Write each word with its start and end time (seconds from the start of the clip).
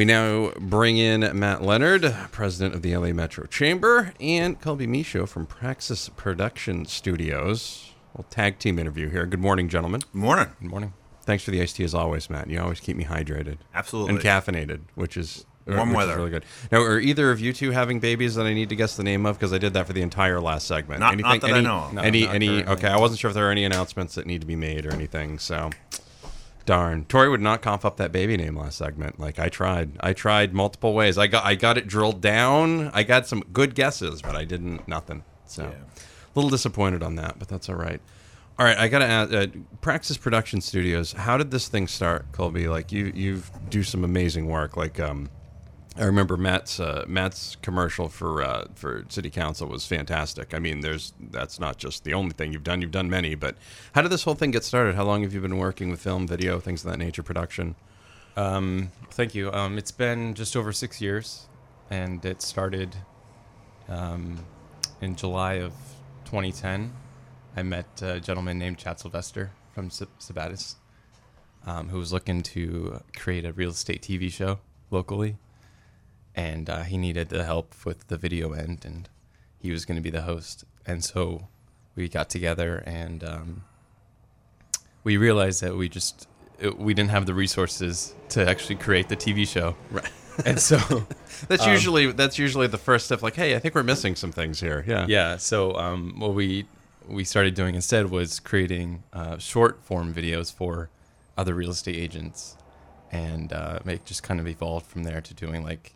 We 0.00 0.06
now 0.06 0.52
bring 0.58 0.96
in 0.96 1.38
Matt 1.38 1.60
Leonard, 1.60 2.16
president 2.32 2.74
of 2.74 2.80
the 2.80 2.96
LA 2.96 3.12
Metro 3.12 3.44
Chamber, 3.44 4.14
and 4.18 4.58
Colby 4.58 4.86
Michaud 4.86 5.26
from 5.26 5.44
Praxis 5.44 6.08
Production 6.08 6.86
Studios. 6.86 7.92
We'll 8.16 8.24
tag 8.30 8.58
team 8.58 8.78
interview 8.78 9.10
here. 9.10 9.26
Good 9.26 9.40
morning, 9.40 9.68
gentlemen. 9.68 10.00
Good 10.00 10.14
morning. 10.14 10.46
Good 10.58 10.70
morning. 10.70 10.94
Thanks 11.24 11.44
for 11.44 11.50
the 11.50 11.60
iced 11.60 11.76
tea 11.76 11.84
as 11.84 11.92
always, 11.92 12.30
Matt. 12.30 12.48
You 12.48 12.62
always 12.62 12.80
keep 12.80 12.96
me 12.96 13.04
hydrated. 13.04 13.58
Absolutely. 13.74 14.14
And 14.14 14.22
caffeinated, 14.22 14.80
which 14.94 15.18
is 15.18 15.44
Warm 15.66 15.90
which 15.90 15.96
weather. 15.98 16.12
Is 16.12 16.16
really 16.16 16.30
good. 16.30 16.44
Now, 16.72 16.80
are 16.80 16.98
either 16.98 17.30
of 17.30 17.40
you 17.40 17.52
two 17.52 17.70
having 17.70 18.00
babies 18.00 18.34
that 18.36 18.46
I 18.46 18.54
need 18.54 18.70
to 18.70 18.76
guess 18.76 18.96
the 18.96 19.02
name 19.02 19.26
of? 19.26 19.38
Because 19.38 19.52
I 19.52 19.58
did 19.58 19.74
that 19.74 19.86
for 19.86 19.92
the 19.92 20.02
entire 20.02 20.40
last 20.40 20.66
segment. 20.66 21.00
Not- 21.00 21.18
not 21.18 21.40
that 21.42 21.52
I 21.52 21.60
know 21.60 21.76
of. 21.76 21.92
No, 21.94 22.02
any, 22.02 22.24
not 22.24 22.34
any? 22.34 22.46
currently. 22.46 22.72
Okay, 22.72 22.88
I 22.88 22.98
wasn't 22.98 23.20
sure 23.20 23.28
if 23.28 23.34
there 23.34 23.48
are 23.48 23.50
any 23.50 23.64
announcements 23.64 24.14
that 24.14 24.26
need 24.26 24.40
to 24.40 24.46
be 24.46 24.56
made 24.56 24.86
or 24.86 24.92
anything. 24.92 25.38
So, 25.38 25.70
darn, 26.66 27.04
Tori 27.06 27.28
would 27.28 27.40
not 27.40 27.62
cough 27.62 27.84
up 27.84 27.96
that 27.96 28.12
baby 28.12 28.36
name 28.36 28.56
last 28.56 28.78
segment. 28.78 29.18
Like 29.18 29.38
I 29.38 29.48
tried, 29.48 29.92
I 30.00 30.12
tried 30.12 30.54
multiple 30.54 30.94
ways. 30.94 31.18
I 31.18 31.26
got, 31.26 31.44
I 31.44 31.54
got 31.54 31.78
it 31.78 31.86
drilled 31.86 32.20
down. 32.20 32.88
I 32.94 33.02
got 33.02 33.26
some 33.26 33.44
good 33.52 33.74
guesses, 33.74 34.22
but 34.22 34.36
I 34.36 34.44
didn't. 34.44 34.86
Nothing. 34.86 35.24
So, 35.46 35.64
a 35.64 35.74
little 36.34 36.50
disappointed 36.50 37.02
on 37.02 37.16
that, 37.16 37.38
but 37.38 37.48
that's 37.48 37.68
all 37.68 37.74
right. 37.74 38.00
All 38.58 38.66
right, 38.66 38.78
I 38.78 38.88
gotta 38.88 39.06
ask. 39.06 39.32
Uh, 39.32 39.46
Praxis 39.80 40.18
Production 40.18 40.60
Studios. 40.60 41.12
How 41.12 41.36
did 41.38 41.50
this 41.50 41.68
thing 41.68 41.88
start, 41.88 42.30
Colby? 42.32 42.68
Like 42.68 42.92
you, 42.92 43.10
you 43.14 43.42
do 43.70 43.82
some 43.82 44.04
amazing 44.04 44.46
work. 44.46 44.76
Like, 44.76 45.00
um, 45.00 45.30
I 45.96 46.04
remember 46.04 46.36
Matt's 46.36 46.78
uh, 46.78 47.04
Matt's 47.08 47.56
commercial 47.62 48.08
for 48.08 48.42
uh, 48.42 48.66
for 48.74 49.04
City 49.08 49.28
Council 49.28 49.66
was 49.66 49.86
fantastic. 49.86 50.54
I 50.54 50.60
mean, 50.60 50.80
there's 50.80 51.12
that's 51.20 51.58
not 51.58 51.78
just 51.78 52.04
the 52.04 52.14
only 52.14 52.32
thing 52.32 52.52
you've 52.52 52.64
done. 52.64 52.80
You've 52.80 52.92
done 52.92 53.10
many, 53.10 53.34
but 53.34 53.56
how 53.92 54.02
did 54.02 54.12
this 54.12 54.22
whole 54.22 54.34
thing 54.34 54.52
get 54.52 54.64
started? 54.64 54.94
How 54.94 55.04
long 55.04 55.22
have 55.22 55.34
you 55.34 55.40
been 55.40 55.58
working 55.58 55.90
with 55.90 56.00
film, 56.00 56.28
video, 56.28 56.60
things 56.60 56.84
of 56.84 56.90
that 56.92 56.98
nature, 56.98 57.22
production? 57.24 57.74
Um, 58.36 58.92
thank 59.10 59.34
you. 59.34 59.50
Um, 59.52 59.78
it's 59.78 59.90
been 59.90 60.34
just 60.34 60.56
over 60.56 60.72
six 60.72 61.00
years, 61.00 61.48
and 61.90 62.24
it 62.24 62.40
started 62.40 62.94
um, 63.88 64.38
in 65.00 65.16
July 65.16 65.54
of 65.54 65.72
2010. 66.26 66.92
I 67.56 67.62
met 67.64 68.00
a 68.00 68.20
gentleman 68.20 68.58
named 68.58 68.78
Chad 68.78 69.00
Sylvester 69.00 69.50
from 69.74 69.90
Sab- 69.90 70.18
Sabattus, 70.20 70.76
um, 71.66 71.88
who 71.88 71.98
was 71.98 72.12
looking 72.12 72.42
to 72.44 73.02
create 73.16 73.44
a 73.44 73.52
real 73.52 73.70
estate 73.70 74.02
TV 74.02 74.30
show 74.30 74.60
locally, 74.90 75.36
and 76.34 76.68
uh, 76.70 76.82
he 76.82 76.96
needed 76.96 77.28
the 77.28 77.44
help 77.44 77.74
with 77.84 78.08
the 78.08 78.16
video 78.16 78.52
end, 78.52 78.84
and 78.84 79.08
he 79.58 79.70
was 79.70 79.84
going 79.84 79.96
to 79.96 80.02
be 80.02 80.10
the 80.10 80.22
host. 80.22 80.64
And 80.86 81.04
so 81.04 81.48
we 81.94 82.08
got 82.08 82.30
together 82.30 82.82
and 82.86 83.22
um, 83.24 83.64
we 85.04 85.16
realized 85.16 85.62
that 85.62 85.76
we 85.76 85.88
just 85.88 86.28
it, 86.58 86.78
we 86.78 86.94
didn't 86.94 87.10
have 87.10 87.26
the 87.26 87.34
resources 87.34 88.14
to 88.30 88.48
actually 88.48 88.76
create 88.76 89.08
the 89.08 89.16
TV 89.16 89.46
show. 89.46 89.76
Right. 89.90 90.08
And 90.46 90.58
so 90.58 90.78
That's 91.48 91.64
Um, 91.64 91.72
usually 91.72 92.12
that's 92.12 92.38
usually 92.38 92.66
the 92.66 92.78
first 92.78 93.04
step. 93.06 93.20
Like, 93.22 93.34
hey, 93.34 93.54
I 93.56 93.58
think 93.58 93.74
we're 93.74 93.82
missing 93.82 94.16
some 94.16 94.32
things 94.32 94.58
here. 94.58 94.84
Yeah. 94.86 95.04
yeah, 95.06 95.36
so 95.36 95.74
um, 95.74 96.14
what 96.18 96.32
we 96.34 96.64
we 97.06 97.24
started 97.24 97.54
doing 97.54 97.74
instead 97.74 98.10
was 98.10 98.40
creating 98.40 99.02
uh, 99.12 99.36
short 99.36 99.82
form 99.84 100.14
videos 100.14 100.50
for 100.54 100.88
other 101.36 101.52
real 101.54 101.70
estate 101.70 101.96
agents, 101.96 102.56
and 103.12 103.52
uh, 103.52 103.80
make 103.84 104.04
just 104.06 104.22
kind 104.22 104.40
of 104.40 104.46
evolved 104.46 104.86
from 104.86 105.02
there 105.02 105.20
to 105.20 105.34
doing 105.34 105.62
like 105.62 105.94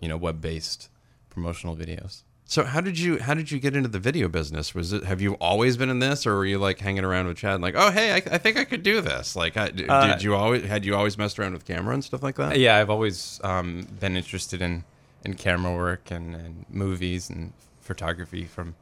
you 0.00 0.08
know 0.08 0.16
web 0.16 0.40
based 0.40 0.88
promotional 1.30 1.76
videos. 1.76 2.22
So 2.48 2.62
how 2.64 2.80
did 2.80 2.96
you 2.98 3.18
how 3.18 3.34
did 3.34 3.50
you 3.50 3.58
get 3.58 3.74
into 3.74 3.88
the 3.88 3.98
video 3.98 4.28
business? 4.28 4.72
Was 4.74 4.92
it 4.92 5.02
have 5.04 5.20
you 5.20 5.34
always 5.34 5.76
been 5.76 5.90
in 5.90 5.98
this, 5.98 6.26
or 6.26 6.36
were 6.36 6.46
you 6.46 6.58
like 6.58 6.78
hanging 6.78 7.02
around 7.04 7.26
with 7.26 7.38
Chad 7.38 7.54
and 7.54 7.62
like, 7.62 7.74
oh 7.76 7.90
hey, 7.90 8.12
I, 8.12 8.16
I 8.16 8.38
think 8.38 8.56
I 8.56 8.64
could 8.64 8.84
do 8.84 9.00
this? 9.00 9.34
Like, 9.34 9.56
I, 9.56 9.70
d- 9.70 9.86
Uh, 9.88 10.06
did 10.14 10.22
you 10.22 10.34
always 10.36 10.64
had 10.64 10.84
you 10.84 10.94
always 10.94 11.18
messed 11.18 11.38
around 11.40 11.54
with 11.54 11.64
camera 11.64 11.92
and 11.94 12.04
stuff 12.04 12.22
like 12.22 12.36
that? 12.36 12.58
Yeah, 12.58 12.76
I've 12.76 12.88
always 12.90 13.40
um, 13.42 13.88
been 13.98 14.16
interested 14.16 14.62
in, 14.62 14.84
in 15.24 15.34
camera 15.34 15.74
work 15.74 16.10
and, 16.12 16.36
and 16.36 16.64
movies 16.70 17.28
and 17.30 17.52
photography 17.80 18.44
from 18.44 18.76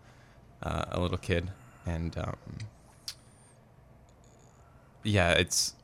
uh, 0.62 0.84
a 0.90 1.00
little 1.00 1.16
kid, 1.18 1.50
and 1.86 2.16
um, 2.18 2.36
yeah, 5.02 5.32
it's 5.32 5.74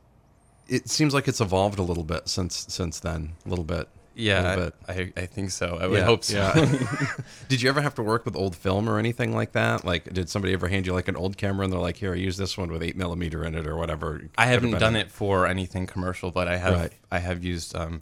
It 0.67 0.89
seems 0.89 1.13
like 1.13 1.27
it's 1.27 1.41
evolved 1.41 1.79
a 1.79 1.83
little 1.83 2.03
bit 2.03 2.27
since 2.27 2.65
since 2.69 2.99
then. 2.99 3.33
A 3.45 3.49
little 3.49 3.65
bit. 3.65 3.87
Yeah, 4.15 4.55
bit. 4.55 4.73
I, 4.87 5.13
I 5.21 5.25
think 5.25 5.51
so. 5.51 5.77
I 5.81 5.87
would 5.87 5.99
Yeah, 5.99 6.05
hope 6.05 6.23
so. 6.23 6.37
yeah. 6.37 7.07
did 7.47 7.61
you 7.61 7.69
ever 7.69 7.81
have 7.81 7.95
to 7.95 8.03
work 8.03 8.25
with 8.25 8.35
old 8.35 8.55
film 8.55 8.89
or 8.89 8.99
anything 8.99 9.33
like 9.33 9.53
that? 9.53 9.85
Like, 9.85 10.11
did 10.13 10.29
somebody 10.29 10.53
ever 10.53 10.67
hand 10.67 10.85
you 10.85 10.93
like 10.93 11.07
an 11.07 11.15
old 11.15 11.37
camera 11.37 11.63
and 11.63 11.73
they're 11.73 11.79
like, 11.79 11.97
"Here, 11.97 12.13
use 12.15 12.37
this 12.37 12.57
one 12.57 12.71
with 12.71 12.83
eight 12.83 12.95
millimeter 12.95 13.43
in 13.45 13.55
it 13.55 13.67
or 13.67 13.75
whatever"? 13.75 14.29
I 14.37 14.45
have 14.45 14.61
haven't 14.63 14.79
done 14.79 14.95
it 14.95 15.09
for 15.11 15.45
anything 15.47 15.87
commercial, 15.87 16.31
but 16.31 16.47
I 16.47 16.57
have 16.57 16.73
Right. 16.75 16.91
I 17.11 17.19
have 17.19 17.43
used 17.43 17.75
um, 17.75 18.01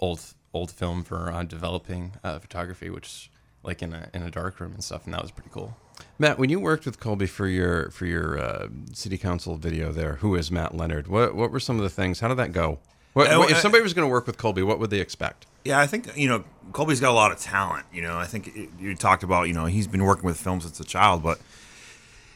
old 0.00 0.20
old 0.52 0.70
film 0.70 1.04
for 1.04 1.30
uh, 1.30 1.42
developing 1.44 2.12
uh, 2.24 2.38
photography, 2.38 2.90
which 2.90 3.30
like 3.62 3.82
in 3.82 3.92
a 3.92 4.08
in 4.14 4.22
a 4.22 4.30
dark 4.30 4.60
room 4.60 4.72
and 4.72 4.82
stuff, 4.82 5.04
and 5.04 5.14
that 5.14 5.22
was 5.22 5.30
pretty 5.30 5.50
cool. 5.52 5.76
Matt, 6.18 6.38
when 6.38 6.48
you 6.48 6.58
worked 6.58 6.86
with 6.86 6.98
Colby 6.98 7.26
for 7.26 7.46
your 7.46 7.90
for 7.90 8.06
your 8.06 8.38
uh, 8.40 8.68
city 8.94 9.18
council 9.18 9.56
video 9.56 9.92
there, 9.92 10.14
who 10.16 10.34
is 10.34 10.50
Matt 10.50 10.74
Leonard? 10.74 11.08
What 11.08 11.34
what 11.34 11.50
were 11.50 11.60
some 11.60 11.76
of 11.76 11.82
the 11.82 11.90
things? 11.90 12.20
How 12.20 12.28
did 12.28 12.38
that 12.38 12.52
go? 12.52 12.78
What, 13.12 13.30
Uh, 13.30 13.44
if 13.48 13.58
somebody 13.58 13.82
was 13.82 13.92
going 13.92 14.06
to 14.06 14.10
work 14.10 14.26
with 14.26 14.38
Colby, 14.38 14.62
what 14.62 14.78
would 14.78 14.90
they 14.90 15.00
expect? 15.00 15.46
Yeah, 15.64 15.78
I 15.78 15.86
think 15.86 16.16
you 16.16 16.28
know 16.28 16.44
Colby's 16.72 17.00
got 17.00 17.10
a 17.10 17.12
lot 17.12 17.32
of 17.32 17.38
talent. 17.38 17.86
You 17.92 18.02
know, 18.02 18.18
I 18.18 18.26
think 18.26 18.48
it, 18.56 18.70
you 18.78 18.94
talked 18.94 19.22
about 19.22 19.48
you 19.48 19.54
know 19.54 19.66
he's 19.66 19.86
been 19.86 20.04
working 20.04 20.24
with 20.24 20.38
film 20.38 20.60
since 20.60 20.80
a 20.80 20.84
child, 20.84 21.22
but 21.22 21.38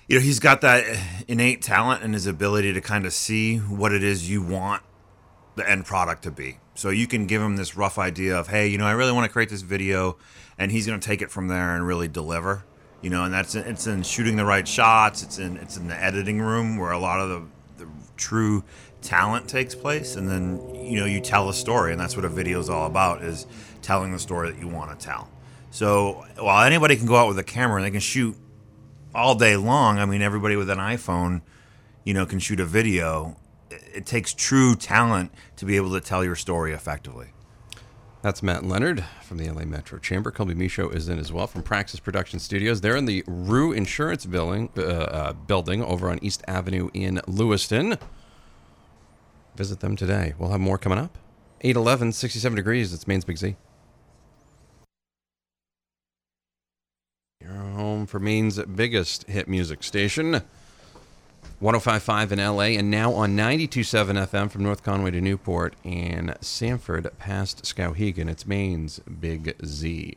you 0.09 0.17
know 0.19 0.23
he's 0.23 0.41
got 0.41 0.61
that 0.61 0.85
innate 1.29 1.62
talent 1.62 2.03
and 2.03 2.15
his 2.15 2.27
ability 2.27 2.73
to 2.73 2.81
kind 2.81 3.07
of 3.07 3.12
see 3.12 3.59
what 3.59 3.93
it 3.93 4.03
is 4.03 4.29
you 4.29 4.43
want 4.43 4.83
the 5.57 5.69
end 5.69 5.85
product 5.87 6.23
to 6.25 6.31
be. 6.31 6.59
So 6.75 6.91
you 6.91 7.07
can 7.07 7.27
give 7.27 7.41
him 7.41 7.57
this 7.57 7.77
rough 7.77 7.99
idea 7.99 8.37
of, 8.37 8.49
hey, 8.49 8.67
you 8.67 8.79
know, 8.79 8.87
I 8.87 8.93
really 8.93 9.12
want 9.12 9.27
to 9.27 9.33
create 9.33 9.49
this 9.49 9.62
video, 9.62 10.17
and 10.59 10.73
he's 10.73 10.87
going 10.87 10.99
to 10.99 11.06
take 11.06 11.23
it 11.23 11.31
from 11.31 11.49
there 11.49 11.75
and 11.77 11.87
really 11.87 12.09
deliver. 12.09 12.65
You 13.01 13.11
know, 13.11 13.25
and 13.25 13.35
that's 13.35 13.55
it's 13.55 13.87
in 13.87 14.03
shooting 14.03 14.37
the 14.37 14.47
right 14.47 14.67
shots. 14.67 15.23
It's 15.23 15.39
in 15.39 15.56
it's 15.59 15.77
in 15.77 15.89
the 15.89 16.03
editing 16.03 16.41
room 16.41 16.79
where 16.79 16.91
a 16.91 16.99
lot 16.99 17.21
of 17.21 17.29
the, 17.29 17.85
the 17.85 17.91
true 18.17 18.65
talent 19.04 19.48
takes 19.48 19.75
place, 19.75 20.16
and 20.16 20.28
then 20.28 20.75
you 20.75 20.98
know 20.98 21.06
you 21.06 21.20
tell 21.20 21.48
a 21.48 21.54
story, 21.54 21.92
and 21.92 22.00
that's 22.00 22.16
what 22.16 22.25
a 22.25 22.28
video 22.28 22.59
is 22.59 22.69
all 22.69 22.87
about: 22.87 23.22
is 23.22 23.47
telling 23.82 24.12
the 24.12 24.19
story 24.19 24.50
that 24.50 24.59
you 24.59 24.66
want 24.66 24.98
to 24.98 25.06
tell. 25.06 25.28
So 25.70 26.25
while 26.38 26.65
anybody 26.65 26.97
can 26.97 27.06
go 27.06 27.16
out 27.16 27.28
with 27.28 27.38
a 27.38 27.44
camera 27.44 27.76
and 27.76 27.84
they 27.84 27.91
can 27.91 28.00
shoot 28.00 28.37
all 29.14 29.34
day 29.34 29.56
long, 29.56 29.98
I 29.98 30.06
mean, 30.06 30.22
everybody 30.22 30.56
with 30.56 30.70
an 30.70 30.78
iPhone, 30.78 31.43
you 32.04 32.14
know, 32.14 32.26
can 32.26 32.38
shoot 32.38 32.60
a 32.60 32.64
video. 32.64 33.37
It, 33.70 34.06
takes 34.06 34.32
true 34.32 34.76
talent 34.76 35.32
to 35.56 35.64
be 35.64 35.75
able 35.75 35.91
to 35.93 36.00
tell 36.00 36.25
your 36.25 36.37
story 36.37 36.72
effectively. 36.72 37.28
That's 38.22 38.41
Matt 38.41 38.64
Leonard 38.64 39.04
from 39.22 39.38
the 39.38 39.50
LA 39.50 39.64
Metro 39.64 39.98
Chamber. 39.98 40.31
Colby 40.31 40.54
Michaud 40.54 40.91
is 40.91 41.09
in 41.09 41.19
as 41.19 41.32
well 41.32 41.48
from 41.48 41.62
Praxis 41.62 41.98
Production 41.98 42.38
Studios. 42.38 42.81
They're 42.81 42.97
in 42.97 43.06
the 43.06 43.25
Rue 43.26 43.72
Insurance 43.72 44.26
building, 44.26 44.70
uh, 44.76 44.82
uh, 44.82 45.32
building 45.32 45.82
over 45.82 46.09
on 46.09 46.20
East 46.22 46.44
Avenue 46.47 46.88
in 46.94 47.20
Lewiston. 47.26 47.98
Visit 49.56 49.81
them 49.81 49.97
today. 49.97 50.34
We'll 50.38 50.50
have 50.50 50.60
more 50.60 50.78
coming 50.78 50.98
up. 50.98 51.19
811, 51.60 52.12
67 52.12 52.56
degrees. 52.56 52.93
It's 52.93 53.06
Maine's 53.06 53.25
Big 53.25 53.38
Z. 53.38 53.56
You're 57.40 57.52
home 57.52 58.06
for 58.06 58.19
Maine's 58.19 58.58
biggest 58.62 59.29
hit 59.29 59.49
music 59.49 59.82
station. 59.82 60.43
1055 61.61 62.32
in 62.32 62.38
LA 62.38 62.79
and 62.79 62.90
now 62.90 63.12
on 63.12 63.37
927 63.37 64.17
FM 64.17 64.50
from 64.50 64.62
North 64.62 64.82
Conway 64.82 65.12
to 65.12 65.20
Newport 65.20 65.75
and 65.84 66.37
Sanford 66.40 67.11
past 67.19 67.62
Skowhegan. 67.64 68.29
It's 68.29 68.46
Maine's 68.46 68.99
Big 69.00 69.55
Z. 69.64 70.14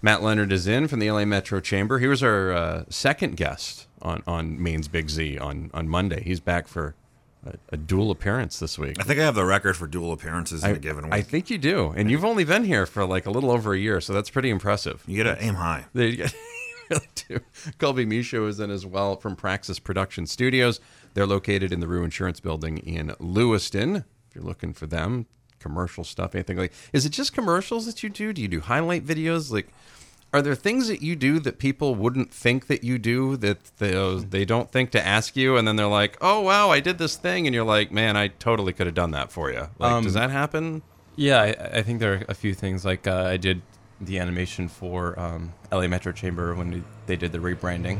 Matt 0.00 0.22
Leonard 0.22 0.52
is 0.52 0.66
in 0.66 0.88
from 0.88 1.00
the 1.00 1.10
LA 1.10 1.24
Metro 1.24 1.60
Chamber. 1.60 1.98
He 1.98 2.06
was 2.06 2.22
our 2.22 2.52
uh, 2.52 2.84
second 2.88 3.36
guest 3.36 3.86
on, 4.00 4.22
on 4.26 4.62
Maine's 4.62 4.88
Big 4.88 5.10
Z 5.10 5.36
on, 5.38 5.70
on 5.74 5.88
Monday. 5.88 6.22
He's 6.22 6.40
back 6.40 6.68
for 6.68 6.94
a, 7.44 7.54
a 7.70 7.76
dual 7.76 8.10
appearance 8.10 8.58
this 8.58 8.78
week. 8.78 8.96
I 9.00 9.04
think 9.04 9.20
I 9.20 9.24
have 9.24 9.34
the 9.34 9.44
record 9.44 9.76
for 9.76 9.86
dual 9.86 10.12
appearances 10.12 10.62
in 10.64 10.70
I, 10.70 10.74
a 10.74 10.78
given 10.78 11.04
week. 11.04 11.14
I 11.14 11.22
think 11.22 11.50
you 11.50 11.58
do. 11.58 11.92
And 11.96 12.10
you've 12.10 12.24
only 12.24 12.44
been 12.44 12.64
here 12.64 12.86
for 12.86 13.04
like 13.04 13.26
a 13.26 13.30
little 13.30 13.50
over 13.50 13.74
a 13.74 13.78
year, 13.78 14.00
so 14.00 14.12
that's 14.12 14.30
pretty 14.30 14.50
impressive. 14.50 15.02
you 15.06 15.22
got 15.22 15.34
to 15.34 15.42
aim 15.42 15.54
high. 15.54 15.86
There 15.92 16.06
you 16.06 16.16
go. 16.18 16.26
Really 16.90 17.08
do. 17.28 17.40
Colby 17.78 18.04
Michaud 18.04 18.46
is 18.48 18.60
in 18.60 18.70
as 18.70 18.84
well 18.84 19.16
from 19.16 19.34
Praxis 19.34 19.78
Production 19.78 20.26
Studios. 20.26 20.78
They're 21.14 21.26
located 21.26 21.72
in 21.72 21.80
the 21.80 21.86
Rue 21.88 22.04
Insurance 22.04 22.38
Building 22.38 22.76
in 22.78 23.14
Lewiston. 23.18 23.96
If 24.28 24.34
you're 24.34 24.44
looking 24.44 24.74
for 24.74 24.86
them, 24.86 25.24
commercial 25.58 26.04
stuff, 26.04 26.34
anything 26.34 26.58
like? 26.58 26.72
Is 26.92 27.06
it 27.06 27.10
just 27.10 27.32
commercials 27.32 27.86
that 27.86 28.02
you 28.02 28.10
do? 28.10 28.34
Do 28.34 28.42
you 28.42 28.48
do 28.48 28.60
highlight 28.60 29.06
videos? 29.06 29.50
Like, 29.50 29.68
are 30.32 30.40
there 30.42 30.54
things 30.54 30.88
that 30.88 31.02
you 31.02 31.14
do 31.14 31.38
that 31.40 31.58
people 31.58 31.94
wouldn't 31.94 32.32
think 32.32 32.66
that 32.68 32.82
you 32.82 32.98
do 32.98 33.36
that 33.38 33.64
they 33.78 34.18
they 34.30 34.44
don't 34.44 34.70
think 34.72 34.90
to 34.92 35.06
ask 35.06 35.36
you, 35.36 35.56
and 35.56 35.66
then 35.68 35.76
they're 35.76 35.86
like, 35.86 36.16
"Oh 36.20 36.40
wow, 36.40 36.70
I 36.70 36.80
did 36.80 36.98
this 36.98 37.16
thing," 37.16 37.46
and 37.46 37.54
you're 37.54 37.64
like, 37.64 37.92
"Man, 37.92 38.16
I 38.16 38.28
totally 38.28 38.72
could 38.72 38.86
have 38.86 38.94
done 38.94 39.10
that 39.10 39.30
for 39.30 39.50
you." 39.52 39.68
Like, 39.78 39.92
Um, 39.92 40.04
does 40.04 40.14
that 40.14 40.30
happen? 40.30 40.82
Yeah, 41.16 41.42
I, 41.42 41.78
I 41.78 41.82
think 41.82 42.00
there 42.00 42.14
are 42.14 42.24
a 42.28 42.34
few 42.34 42.54
things. 42.54 42.84
Like 42.84 43.06
uh, 43.06 43.24
I 43.24 43.36
did 43.36 43.60
the 44.00 44.18
animation 44.18 44.68
for 44.68 45.18
um, 45.20 45.52
LA 45.70 45.86
Metro 45.86 46.10
Chamber 46.12 46.54
when 46.54 46.82
they 47.06 47.16
did 47.16 47.30
the 47.32 47.38
rebranding, 47.38 47.98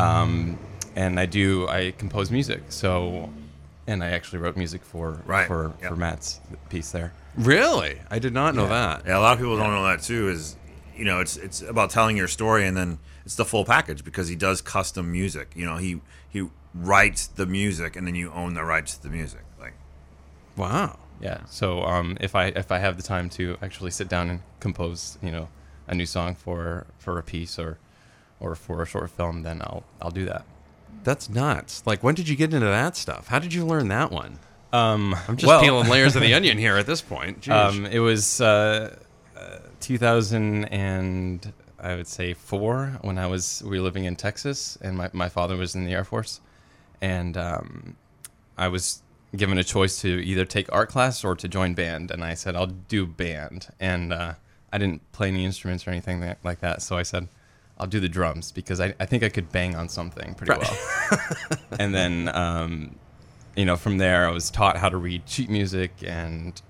um, 0.00 0.58
and 0.96 1.18
I 1.18 1.26
do 1.26 1.68
I 1.68 1.92
compose 1.98 2.30
music. 2.30 2.62
So, 2.68 3.30
and 3.86 4.02
I 4.04 4.10
actually 4.10 4.38
wrote 4.38 4.56
music 4.56 4.82
for 4.84 5.20
Right, 5.26 5.46
for 5.46 5.72
yep. 5.80 5.90
for 5.90 5.96
Matt's 5.96 6.40
piece 6.68 6.92
there. 6.92 7.12
Really? 7.36 7.98
I 8.10 8.18
did 8.18 8.34
not 8.34 8.54
know 8.54 8.68
that. 8.68 9.02
Yeah, 9.06 9.18
a 9.18 9.20
lot 9.20 9.32
of 9.32 9.38
people 9.38 9.56
don't 9.56 9.70
know 9.70 9.84
that 9.84 10.02
too. 10.02 10.28
Is 10.28 10.56
you 10.96 11.04
know, 11.04 11.20
it's 11.20 11.36
it's 11.36 11.62
about 11.62 11.90
telling 11.90 12.16
your 12.16 12.28
story, 12.28 12.66
and 12.66 12.76
then 12.76 12.98
it's 13.24 13.36
the 13.36 13.44
full 13.44 13.64
package 13.64 14.04
because 14.04 14.28
he 14.28 14.36
does 14.36 14.60
custom 14.60 15.10
music. 15.12 15.52
You 15.54 15.64
know, 15.64 15.76
he 15.76 16.00
he 16.28 16.48
writes 16.74 17.26
the 17.26 17.46
music, 17.46 17.96
and 17.96 18.06
then 18.06 18.14
you 18.14 18.32
own 18.32 18.54
the 18.54 18.64
rights 18.64 18.96
to 18.96 19.02
the 19.02 19.10
music. 19.10 19.42
Like, 19.60 19.74
Wow. 20.56 20.98
Yeah. 21.20 21.44
So 21.46 21.82
um, 21.82 22.16
if 22.20 22.34
I 22.34 22.46
if 22.46 22.72
I 22.72 22.78
have 22.78 22.96
the 22.96 23.02
time 23.02 23.30
to 23.30 23.56
actually 23.62 23.92
sit 23.92 24.08
down 24.08 24.28
and 24.28 24.40
compose, 24.60 25.18
you 25.22 25.30
know, 25.30 25.48
a 25.86 25.94
new 25.94 26.06
song 26.06 26.34
for 26.34 26.86
for 26.98 27.18
a 27.18 27.22
piece 27.22 27.58
or 27.58 27.78
or 28.40 28.54
for 28.54 28.82
a 28.82 28.86
short 28.86 29.10
film, 29.10 29.42
then 29.42 29.62
I'll 29.62 29.84
I'll 30.00 30.10
do 30.10 30.24
that. 30.26 30.44
That's 31.04 31.28
nuts. 31.28 31.82
Like, 31.86 32.02
when 32.02 32.14
did 32.14 32.28
you 32.28 32.36
get 32.36 32.52
into 32.52 32.66
that 32.66 32.96
stuff? 32.96 33.28
How 33.28 33.38
did 33.38 33.54
you 33.54 33.66
learn 33.66 33.88
that 33.88 34.10
one? 34.12 34.38
Um, 34.72 35.14
I'm 35.28 35.36
just 35.36 35.48
well, 35.48 35.60
peeling 35.60 35.88
layers 35.88 36.16
of 36.16 36.22
the 36.22 36.34
onion 36.36 36.58
here 36.58 36.76
at 36.76 36.86
this 36.86 37.02
point. 37.02 37.42
Jeez. 37.42 37.52
Um, 37.52 37.86
it 37.86 37.98
was 37.98 38.40
uh, 38.40 38.44
uh, 38.44 38.96
2000 39.80 40.64
and 40.66 41.52
I 41.78 41.96
would 41.96 42.06
say 42.06 42.34
four 42.34 42.98
when 43.02 43.18
I 43.18 43.26
was 43.26 43.62
we 43.64 43.78
were 43.78 43.84
living 43.84 44.04
in 44.04 44.16
Texas 44.16 44.78
and 44.80 44.96
my, 44.96 45.10
my 45.12 45.28
father 45.28 45.56
was 45.56 45.74
in 45.74 45.84
the 45.84 45.92
Air 45.92 46.04
Force. 46.04 46.40
And 47.00 47.36
um, 47.36 47.96
I 48.56 48.68
was 48.68 49.02
given 49.34 49.58
a 49.58 49.64
choice 49.64 50.00
to 50.02 50.08
either 50.08 50.44
take 50.44 50.72
art 50.72 50.88
class 50.88 51.24
or 51.24 51.34
to 51.34 51.48
join 51.48 51.74
band 51.74 52.10
and 52.10 52.22
I 52.22 52.34
said 52.34 52.54
I'll 52.54 52.66
do 52.66 53.06
band. 53.06 53.68
And 53.80 54.12
uh, 54.12 54.34
I 54.72 54.78
didn't 54.78 55.10
play 55.12 55.28
any 55.28 55.44
instruments 55.44 55.86
or 55.86 55.90
anything 55.90 56.20
that, 56.20 56.38
like 56.44 56.60
that 56.60 56.82
so 56.82 56.96
I 56.96 57.02
said 57.02 57.28
I'll 57.78 57.86
do 57.86 58.00
the 58.00 58.08
drums 58.08 58.52
because 58.52 58.80
I, 58.80 58.94
I 59.00 59.06
think 59.06 59.22
I 59.22 59.28
could 59.28 59.50
bang 59.50 59.74
on 59.74 59.88
something 59.88 60.34
pretty 60.34 60.52
well. 60.58 60.78
And 61.78 61.94
then 61.94 62.28
um, 62.28 62.96
you 63.56 63.64
know, 63.64 63.76
from 63.76 63.98
there, 63.98 64.26
I 64.26 64.30
was 64.30 64.50
taught 64.50 64.76
how 64.76 64.88
to 64.88 64.96
read 64.96 65.22
sheet 65.26 65.50
music, 65.50 65.92
and 66.04 66.60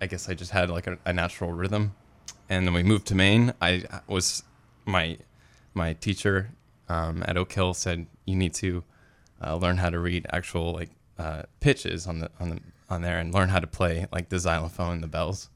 I 0.00 0.06
guess 0.06 0.28
I 0.28 0.34
just 0.34 0.50
had 0.50 0.70
like 0.70 0.86
a, 0.86 0.98
a 1.04 1.12
natural 1.12 1.52
rhythm. 1.52 1.94
And 2.52 2.66
then 2.66 2.74
we 2.74 2.82
moved 2.82 3.06
to 3.06 3.14
Maine. 3.14 3.54
I 3.62 3.84
was 4.06 4.42
my 4.84 5.16
my 5.72 5.94
teacher 5.94 6.50
um, 6.86 7.24
at 7.26 7.38
Oak 7.38 7.50
Hill 7.50 7.72
said 7.72 8.06
you 8.26 8.36
need 8.36 8.52
to 8.54 8.84
uh, 9.42 9.56
learn 9.56 9.78
how 9.78 9.88
to 9.88 9.98
read 9.98 10.26
actual 10.30 10.74
like 10.74 10.90
uh, 11.18 11.44
pitches 11.60 12.06
on 12.06 12.18
the 12.18 12.30
on 12.38 12.50
the 12.50 12.60
on 12.90 13.00
there 13.00 13.18
and 13.18 13.32
learn 13.32 13.48
how 13.48 13.58
to 13.58 13.66
play 13.66 14.06
like 14.12 14.28
the 14.28 14.38
xylophone, 14.38 15.00
the 15.00 15.06
bells. 15.06 15.48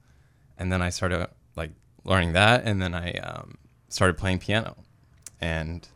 And 0.58 0.72
then 0.72 0.81
I 0.81 0.88
started 0.88 1.28
like 1.54 1.72
learning 2.04 2.32
that, 2.32 2.64
and 2.64 2.81
then 2.81 2.94
I 2.94 3.12
um, 3.12 3.58
started 3.90 4.16
playing 4.16 4.38
piano. 4.38 4.75
And 5.38 5.87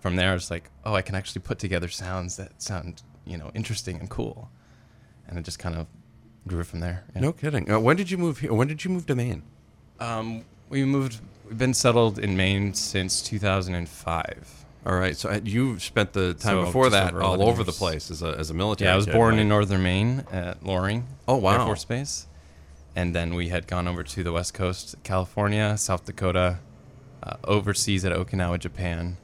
from 0.00 0.16
there, 0.16 0.30
I 0.30 0.34
was 0.34 0.50
like, 0.50 0.68
oh, 0.84 0.92
I 0.92 1.00
can 1.00 1.14
actually 1.14 1.40
put 1.40 1.58
together 1.58 1.88
sounds 1.88 2.36
that 2.36 2.60
sound 2.60 3.02
you 3.24 3.38
know 3.38 3.50
interesting 3.54 3.98
and 3.98 4.10
cool. 4.10 4.50
And 5.26 5.38
it 5.38 5.42
just 5.46 5.58
kind 5.58 5.76
of 5.76 5.86
grew 6.46 6.64
from 6.64 6.80
there. 6.80 7.04
yeah. 7.14 7.22
no 7.22 7.32
kidding. 7.32 7.70
Uh, 7.70 7.80
when 7.80 7.96
did 7.96 8.10
you 8.10 8.18
move 8.18 8.40
here? 8.40 8.52
When 8.52 8.68
did 8.68 8.84
you 8.84 8.90
move 8.90 9.06
to 9.06 9.14
Maine? 9.14 9.42
Um, 10.00 10.44
we 10.68 10.84
moved. 10.84 11.20
We've 11.46 11.58
been 11.58 11.74
settled 11.74 12.18
in 12.18 12.36
Maine 12.36 12.74
since 12.74 13.20
2005. 13.22 14.64
All 14.86 14.94
right. 14.94 15.16
So 15.16 15.28
uh, 15.28 15.40
you 15.44 15.78
spent 15.78 16.12
the 16.12 16.32
time 16.34 16.56
So 16.56 16.64
before 16.64 16.88
that 16.90 17.12
over 17.12 17.22
all 17.22 17.34
11 17.34 17.52
over 17.52 17.64
the 17.64 17.72
place 17.72 18.10
as 18.10 18.22
a, 18.22 18.36
as 18.38 18.50
a 18.50 18.54
military. 18.54 18.88
Yeah, 18.88 18.94
I 18.94 18.96
was 18.96 19.04
kid, 19.04 19.12
born 19.14 19.34
right? 19.34 19.42
in 19.42 19.48
northern 19.48 19.82
Maine 19.82 20.24
at 20.32 20.64
Loring. 20.64 21.06
Oh, 21.28 21.36
wow. 21.36 21.58
Air 21.58 21.66
Force 21.66 21.84
Base, 21.84 22.26
and 22.96 23.14
then 23.14 23.34
we 23.34 23.48
had 23.48 23.66
gone 23.66 23.86
over 23.86 24.02
to 24.02 24.22
the 24.24 24.32
West 24.32 24.54
Coast, 24.54 24.94
California, 25.02 25.76
South 25.76 26.04
Dakota, 26.06 26.60
uh, 27.22 27.36
overseas 27.44 28.04
at 28.04 28.12
Okinawa, 28.12 28.58
Japan, 28.58 29.18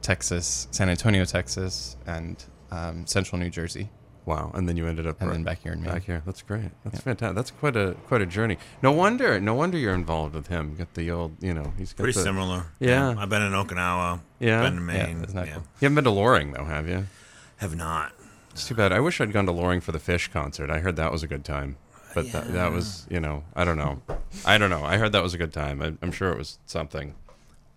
Texas, 0.00 0.66
San 0.70 0.88
Antonio, 0.88 1.24
Texas, 1.24 1.96
and 2.06 2.42
um, 2.70 3.06
Central 3.06 3.38
New 3.38 3.50
Jersey, 3.50 3.90
Wow. 4.26 4.50
And 4.54 4.68
then 4.68 4.76
you 4.76 4.86
ended 4.86 5.06
up 5.06 5.20
and 5.20 5.28
right 5.28 5.34
then 5.34 5.44
back 5.44 5.62
here 5.62 5.72
in 5.72 5.82
Maine. 5.82 5.92
back 5.92 6.04
here. 6.04 6.22
That's 6.24 6.42
great. 6.42 6.70
That's 6.84 7.00
fantastic. 7.00 7.36
That's 7.36 7.50
quite 7.50 7.76
a 7.76 7.94
quite 8.06 8.22
a 8.22 8.26
journey. 8.26 8.58
No 8.82 8.92
wonder. 8.92 9.38
No 9.38 9.54
wonder 9.54 9.76
you're 9.76 9.94
involved 9.94 10.34
with 10.34 10.46
him. 10.46 10.76
Got 10.76 10.94
the 10.94 11.10
old. 11.10 11.36
You 11.42 11.52
know. 11.52 11.72
He's 11.76 11.92
got 11.92 12.04
pretty 12.04 12.18
the, 12.18 12.22
similar. 12.22 12.66
Yeah. 12.80 13.14
I've 13.18 13.28
been 13.28 13.42
in 13.42 13.52
Okinawa. 13.52 14.20
Yeah? 14.38 14.62
Been 14.62 14.78
in 14.78 14.86
Maine. 14.86 15.24
isn't 15.24 15.34
that 15.34 15.46
yeah. 15.46 15.54
cool? 15.54 15.62
You 15.62 15.86
haven't 15.86 15.96
been 15.96 16.04
to 16.04 16.10
Loring 16.10 16.52
though, 16.52 16.64
have 16.64 16.88
you? 16.88 17.06
Have 17.58 17.76
not. 17.76 18.12
It's 18.50 18.66
too 18.66 18.74
bad. 18.74 18.92
I 18.92 19.00
wish 19.00 19.20
I'd 19.20 19.32
gone 19.32 19.46
to 19.46 19.52
Loring 19.52 19.80
for 19.80 19.92
the 19.92 19.98
Phish 19.98 20.30
concert. 20.30 20.70
I 20.70 20.78
heard 20.78 20.96
that 20.96 21.12
was 21.12 21.22
a 21.22 21.26
good 21.26 21.44
time. 21.44 21.76
But 22.14 22.30
that, 22.30 22.52
that 22.52 22.70
was, 22.70 23.06
you 23.10 23.18
know, 23.18 23.42
I 23.56 23.64
don't 23.64 23.76
know. 23.76 24.00
I 24.46 24.56
don't 24.56 24.70
know. 24.70 24.84
I 24.84 24.98
heard 24.98 25.10
that 25.12 25.22
was 25.22 25.34
a 25.34 25.38
good 25.38 25.52
time. 25.52 25.82
I, 25.82 25.94
I'm 26.00 26.12
sure 26.12 26.30
it 26.30 26.38
was 26.38 26.60
something. 26.64 27.14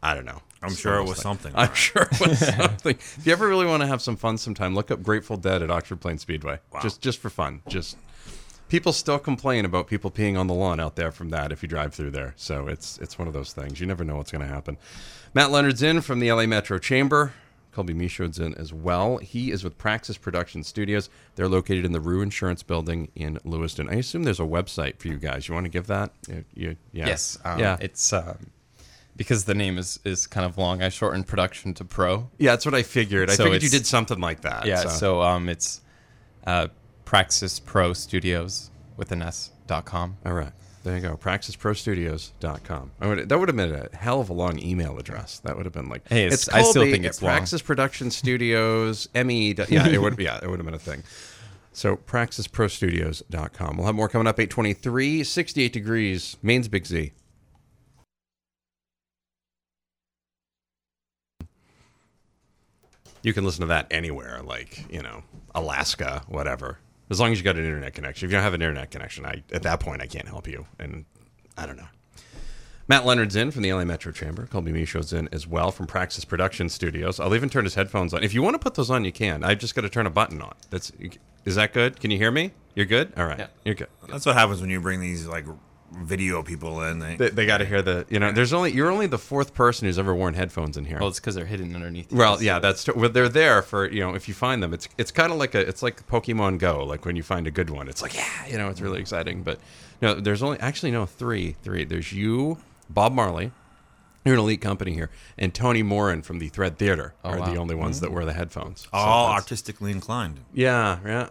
I 0.04 0.14
don't 0.14 0.26
know. 0.26 0.42
I'm 0.62 0.70
It's 0.70 0.80
sure 0.80 0.96
it 0.98 1.02
was 1.04 1.10
those 1.12 1.22
something. 1.22 1.52
I'm 1.56 1.74
sure 1.74 2.04
it 2.12 2.20
was 2.20 2.40
something. 2.40 2.96
If 2.96 3.22
you 3.26 3.32
ever 3.32 3.48
really 3.48 3.66
want 3.66 3.82
to 3.82 3.88
have 3.88 4.02
some 4.02 4.16
fun 4.16 4.38
sometime, 4.38 4.74
look 4.76 4.92
up 4.92 5.04
Grateful 5.04 5.38
Dead 5.38 5.62
at 5.62 5.70
Oxford 5.72 6.02
Plains 6.02 6.22
Speedway. 6.22 6.60
Just 6.82 7.02
just 7.02 7.20
for 7.20 7.30
fun. 7.30 7.62
Just 7.68 7.98
people 8.70 8.92
still 8.94 9.20
complain 9.20 9.66
about 9.66 9.88
people 9.88 10.12
peeing 10.12 10.38
on 10.38 10.48
the 10.48 10.54
lawn 10.54 10.80
out 10.80 10.96
there 10.96 11.12
from 11.12 11.30
that 11.30 11.52
if 11.52 11.62
you 11.64 11.70
drive 11.70 11.94
through 11.94 12.12
there. 12.12 12.34
So 12.38 12.68
it's 12.68 12.98
it's 13.00 13.18
one 13.20 13.28
of 13.28 13.34
those 13.34 13.54
things. 13.54 13.80
You 13.80 13.88
never 13.88 14.04
know 14.04 14.18
what's 14.18 14.32
going 14.32 14.42
to 14.48 14.54
happen. 14.54 14.78
Matt 15.34 15.52
Leonard's 15.52 15.84
in 15.84 16.02
from 16.02 16.20
the 16.20 16.32
LA 16.32 16.46
Metro 16.46 16.78
Chamber. 16.80 17.34
Colby 17.72 17.94
Michaud's 17.94 18.40
in 18.40 18.56
as 18.56 18.74
well. 18.74 19.18
He 19.18 19.52
is 19.52 19.64
with 19.64 19.78
Praxis 19.78 20.18
Production 20.18 20.64
Studios. 20.64 21.12
They're 21.36 21.48
located 21.48 21.86
in 21.86 21.92
the 21.92 22.00
Rue 22.00 22.24
Insurance 22.24 22.64
Building 22.64 23.12
in 23.14 23.38
Lewiston. 23.44 23.88
I 23.88 23.98
assume 23.98 24.24
there's 24.24 24.40
a 24.40 24.44
website 24.44 24.98
for 24.98 25.10
you 25.10 25.18
guys. 25.18 25.48
You 25.48 25.54
want 25.54 25.66
to 25.66 25.70
give 25.70 25.86
that? 25.86 26.12
You, 26.28 26.44
you- 26.56 26.76
yeah. 26.92 27.06
Yes. 27.06 27.38
Um, 27.46 27.60
yeah. 27.60 27.78
It's 27.80 28.12
um, 28.14 28.48
because 29.18 29.44
the 29.46 29.56
name 29.56 29.78
is 29.78 30.00
is 30.06 30.28
kind 30.28 30.46
of 30.46 30.58
long. 30.58 30.82
I 30.82 30.90
shortened 30.90 31.28
production 31.28 31.74
to 31.76 31.84
pro. 31.86 32.30
yeah, 32.38 32.52
that's 32.52 32.66
what 32.66 32.74
I 32.76 32.84
figured. 32.84 33.30
I 33.30 33.34
So 33.36 33.44
figured 33.46 33.64
you 33.64 33.70
did 33.70 33.86
something 33.86 34.20
like 34.20 34.42
that. 34.42 34.66
Yeah. 34.66 34.82
so. 34.84 34.90
So, 34.90 35.22
um, 35.22 35.50
it's 35.50 35.82
uh, 36.46 36.68
Praxis 37.04 37.60
Pro 37.60 37.94
Studios 37.94 38.70
with 38.96 39.12
an 39.12 39.22
S 39.22 39.52
dot 39.68 39.86
com. 39.86 40.18
All 40.26 40.34
right. 40.34 40.52
There 40.84 40.96
you 40.96 41.02
go. 41.02 41.18
PraxisProStudios.com. 41.18 42.92
I 43.02 43.08
would, 43.08 43.28
that 43.28 43.38
would 43.38 43.50
have 43.50 43.58
been 43.58 43.74
a 43.74 43.94
hell 43.98 44.22
of 44.22 44.30
a 44.30 44.34
long 44.34 44.58
email 44.64 44.98
address. 44.98 45.40
That 45.40 45.58
would 45.58 45.66
have 45.66 45.74
been 45.74 45.90
like, 45.90 46.08
Hey, 46.08 46.26
it's- 46.28 46.48
I 46.48 46.62
still 46.62 46.84
think 46.84 47.04
it's 47.04 47.22
long. 47.22 47.32
Praxis 47.34 47.62
Production 47.62 48.10
Studios, 48.10 49.10
ME. 49.14 49.54
Yeah, 49.68 49.86
it 49.88 50.02
would, 50.02 50.18
yeah, 50.18 50.40
it 50.42 50.50
would 50.50 50.60
have 50.60 50.66
been 50.66 50.74
a 50.76 50.80
thing. 50.80 51.04
So, 51.74 51.98
PraxisProStudios.com. 51.98 53.78
We'll 53.78 53.86
have 53.86 53.96
more 53.96 54.08
coming 54.10 54.28
up. 54.28 54.40
823, 54.40 55.24
68 55.24 55.74
degrees, 55.74 56.38
Maine's 56.42 56.68
Big 56.70 56.86
Z. 56.86 57.12
You 63.28 63.34
can 63.34 63.44
listen 63.44 63.60
to 63.60 63.68
that 63.68 63.88
anywhere, 63.92 64.40
like, 64.42 64.90
you 64.90 65.02
know, 65.02 65.22
Alaska, 65.54 66.24
whatever. 66.30 66.80
As 67.10 67.20
long 67.20 67.34
as 67.34 67.38
you 67.38 67.44
got 67.44 67.58
an 67.58 67.66
internet 67.66 67.94
connection. 67.94 68.26
If 68.26 68.32
you 68.32 68.38
don't 68.38 68.44
have 68.44 68.54
an 68.54 68.62
internet 68.62 68.90
connection, 68.90 69.26
I 69.26 69.44
at 69.52 69.64
that 69.64 69.82
point 69.82 70.02
I 70.02 70.06
can't 70.08 70.30
help 70.30 70.48
you. 70.48 70.66
And 70.80 71.04
I 71.58 71.66
don't 71.66 71.76
know. 71.76 71.90
Matt 72.88 73.06
Leonard's 73.06 73.36
in 73.36 73.52
from 73.52 73.64
the 73.64 73.74
LA 73.74 73.84
Metro 73.84 74.14
Chamber. 74.14 74.46
Colby 74.48 74.72
Michaud's 74.72 75.12
in 75.12 75.28
as 75.34 75.46
well 75.46 75.72
from 75.72 75.88
Praxis 75.88 76.24
Production 76.24 76.70
Studios. 76.70 77.20
I'll 77.20 77.36
even 77.36 77.50
turn 77.50 77.66
his 77.66 77.76
headphones 77.76 78.14
on. 78.14 78.24
If 78.24 78.34
you 78.34 78.42
want 78.42 78.54
to 78.54 78.60
put 78.60 78.76
those 78.76 78.90
on, 78.90 79.04
you 79.04 79.12
can. 79.12 79.44
I've 79.44 79.60
just 79.60 79.76
got 79.76 79.82
to 79.82 79.90
turn 79.90 80.06
a 80.06 80.10
button 80.10 80.42
on. 80.42 80.54
That's 80.70 80.94
is 81.44 81.56
that 81.56 81.74
good? 81.74 82.00
Can 82.00 82.12
you 82.12 82.18
hear 82.18 82.32
me? 82.32 82.52
You're 82.76 82.86
good. 82.86 83.12
All 83.18 83.26
right, 83.26 83.40
Yeah. 83.40 83.48
you're 83.66 83.76
good. 83.76 83.90
That's 84.08 84.26
what 84.26 84.36
happens 84.38 84.62
when 84.62 84.70
you 84.70 84.80
bring 84.80 85.02
these 85.02 85.28
like 85.28 85.46
video 85.92 86.44
people 86.44 86.82
in. 86.84 87.00
They, 87.00 87.16
They, 87.16 87.30
they 87.30 87.46
got 87.46 87.58
to 87.60 87.66
hear 87.66 87.82
the. 87.82 88.06
You 88.10 88.20
know, 88.20 88.32
there's 88.32 88.54
only 88.54 88.72
you're 88.74 88.92
only 88.92 89.08
the 89.08 89.18
fourth 89.18 89.54
person 89.54 89.88
who's 89.88 89.98
ever 90.00 90.14
worn 90.14 90.34
headphones 90.34 90.78
in 90.78 90.86
here. 90.86 91.00
Well, 91.00 91.10
it's 91.10 91.20
because 91.20 91.36
they're 91.36 91.46
hidden 91.46 91.76
underneath. 91.76 92.12
Well, 92.12 92.36
S. 92.36 92.42
yeah, 92.42 92.60
that's 92.60 92.88
well, 92.94 93.10
they're 93.10 93.30
there 93.30 93.62
for 93.62 93.90
you 93.90 94.02
know 94.02 94.14
if 94.16 94.28
you 94.28 94.34
find 94.34 94.62
them. 94.62 94.74
It's 94.74 94.88
it's 94.98 95.12
kind 95.12 95.32
of 95.32 95.38
like 95.38 95.56
a 95.56 95.60
it's 95.60 95.82
like 95.84 96.08
Pokemon 96.08 96.60
Go. 96.60 96.84
Like 96.84 97.06
when 97.06 97.16
you 97.16 97.24
find 97.24 97.48
a 97.48 97.52
good 97.52 97.70
one, 97.70 97.88
it's 97.88 98.02
like 98.02 98.16
yeah, 98.16 98.46
you 98.48 98.58
know, 98.58 98.70
it's 98.70 98.82
really 98.82 99.00
exciting. 99.00 99.44
But 99.44 99.60
no, 100.02 100.14
there's 100.14 100.44
only 100.44 100.60
actually 100.60 100.92
no 100.92 101.06
three 101.06 101.56
three. 101.64 101.84
There's 101.86 102.12
you, 102.14 102.58
Bob 102.90 103.14
Marley. 103.14 103.52
You're 104.26 104.34
an 104.34 104.42
elite 104.42 104.60
company 104.60 104.92
here, 104.94 105.10
and 105.38 105.54
Tony 105.54 105.84
Morin 105.84 106.22
from 106.22 106.40
the 106.40 106.50
Thread 106.50 106.78
Theater 106.78 107.14
are 107.24 107.38
wow. 107.38 107.46
Mm-hmm. 107.46 107.54
the 107.54 107.60
only 107.62 107.76
ones 107.76 108.02
that 108.02 108.12
wear 108.12 108.26
the 108.26 108.34
headphones. 108.34 108.82
So 108.82 108.90
all 108.92 109.28
that's- 109.28 109.44
artistically 109.44 109.92
inclined. 109.92 110.42
yeah, 110.54 111.00
yeah, 111.06 111.30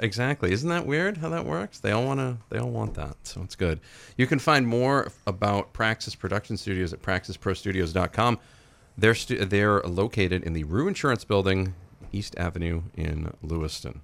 exactly. 0.00 0.52
Isn't 0.52 0.68
that 0.68 0.86
weird 0.86 1.18
how 1.18 1.28
that 1.30 1.44
works? 1.44 1.78
They 1.78 1.90
all 1.92 2.04
want 2.04 2.20
to, 2.20 2.36
they 2.50 2.58
all 2.58 2.70
want 2.70 2.94
that, 2.94 3.16
so 3.24 3.42
it's 3.42 3.56
good. 3.56 3.80
You 4.16 4.26
can 4.26 4.38
find 4.38 4.66
more 4.66 5.10
about 5.26 5.72
Praxis 5.72 6.14
Production 6.14 6.56
Studios 6.56 6.92
at 6.92 7.02
praxisprostudios.com. 7.02 8.38
They're 8.98 9.14
stu- 9.14 9.44
they're 9.44 9.80
located 9.82 10.42
in 10.44 10.52
the 10.54 10.64
Rue 10.64 10.88
Insurance 10.88 11.24
Building, 11.24 11.74
East 12.12 12.34
Avenue 12.38 12.82
in 12.96 13.32
Lewiston. 13.42 14.00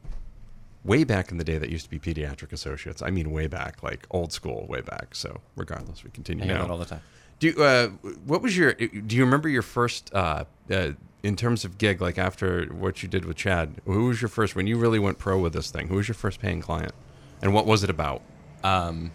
way 0.85 1.05
back 1.05 1.31
in 1.31 1.39
the 1.39 1.45
day 1.45 1.59
that 1.59 1.71
used 1.71 1.85
to 1.85 1.91
be 1.91 1.99
pediatric 1.99 2.53
associates. 2.53 3.01
I 3.03 3.11
mean, 3.11 3.31
way 3.31 3.47
back, 3.47 3.83
like 3.83 4.07
old 4.11 4.33
school, 4.33 4.67
way 4.69 4.81
back. 4.81 5.15
So 5.15 5.41
regardless, 5.57 6.03
we 6.05 6.11
continue 6.11 6.43
I 6.45 6.47
hear 6.47 6.57
now. 6.57 6.63
that 6.63 6.71
all 6.73 6.79
the 6.79 6.85
time. 6.85 7.01
Do 7.39 7.47
you, 7.49 7.63
uh, 7.63 7.89
what 8.27 8.43
was 8.43 8.57
your? 8.57 8.73
Do 8.75 9.17
you 9.17 9.25
remember 9.25 9.49
your 9.49 9.63
first 9.63 10.13
uh, 10.15 10.45
uh, 10.71 10.91
in 11.23 11.37
terms 11.37 11.65
of 11.65 11.79
gig? 11.79 12.01
Like 12.01 12.19
after 12.19 12.67
what 12.67 13.03
you 13.03 13.09
did 13.09 13.25
with 13.25 13.37
Chad, 13.37 13.81
who 13.85 14.07
was 14.07 14.21
your 14.21 14.29
first 14.29 14.57
when 14.57 14.67
you 14.67 14.77
really 14.77 14.99
went 14.99 15.19
pro 15.19 15.39
with 15.39 15.53
this 15.53 15.71
thing? 15.71 15.89
Who 15.89 15.97
was 15.97 16.09
your 16.09 16.15
first 16.15 16.41
paying 16.41 16.61
client, 16.61 16.93
and 17.41 17.55
what 17.55 17.67
was 17.67 17.85
it 17.85 17.91
about? 17.91 18.23
Um, 18.65 19.13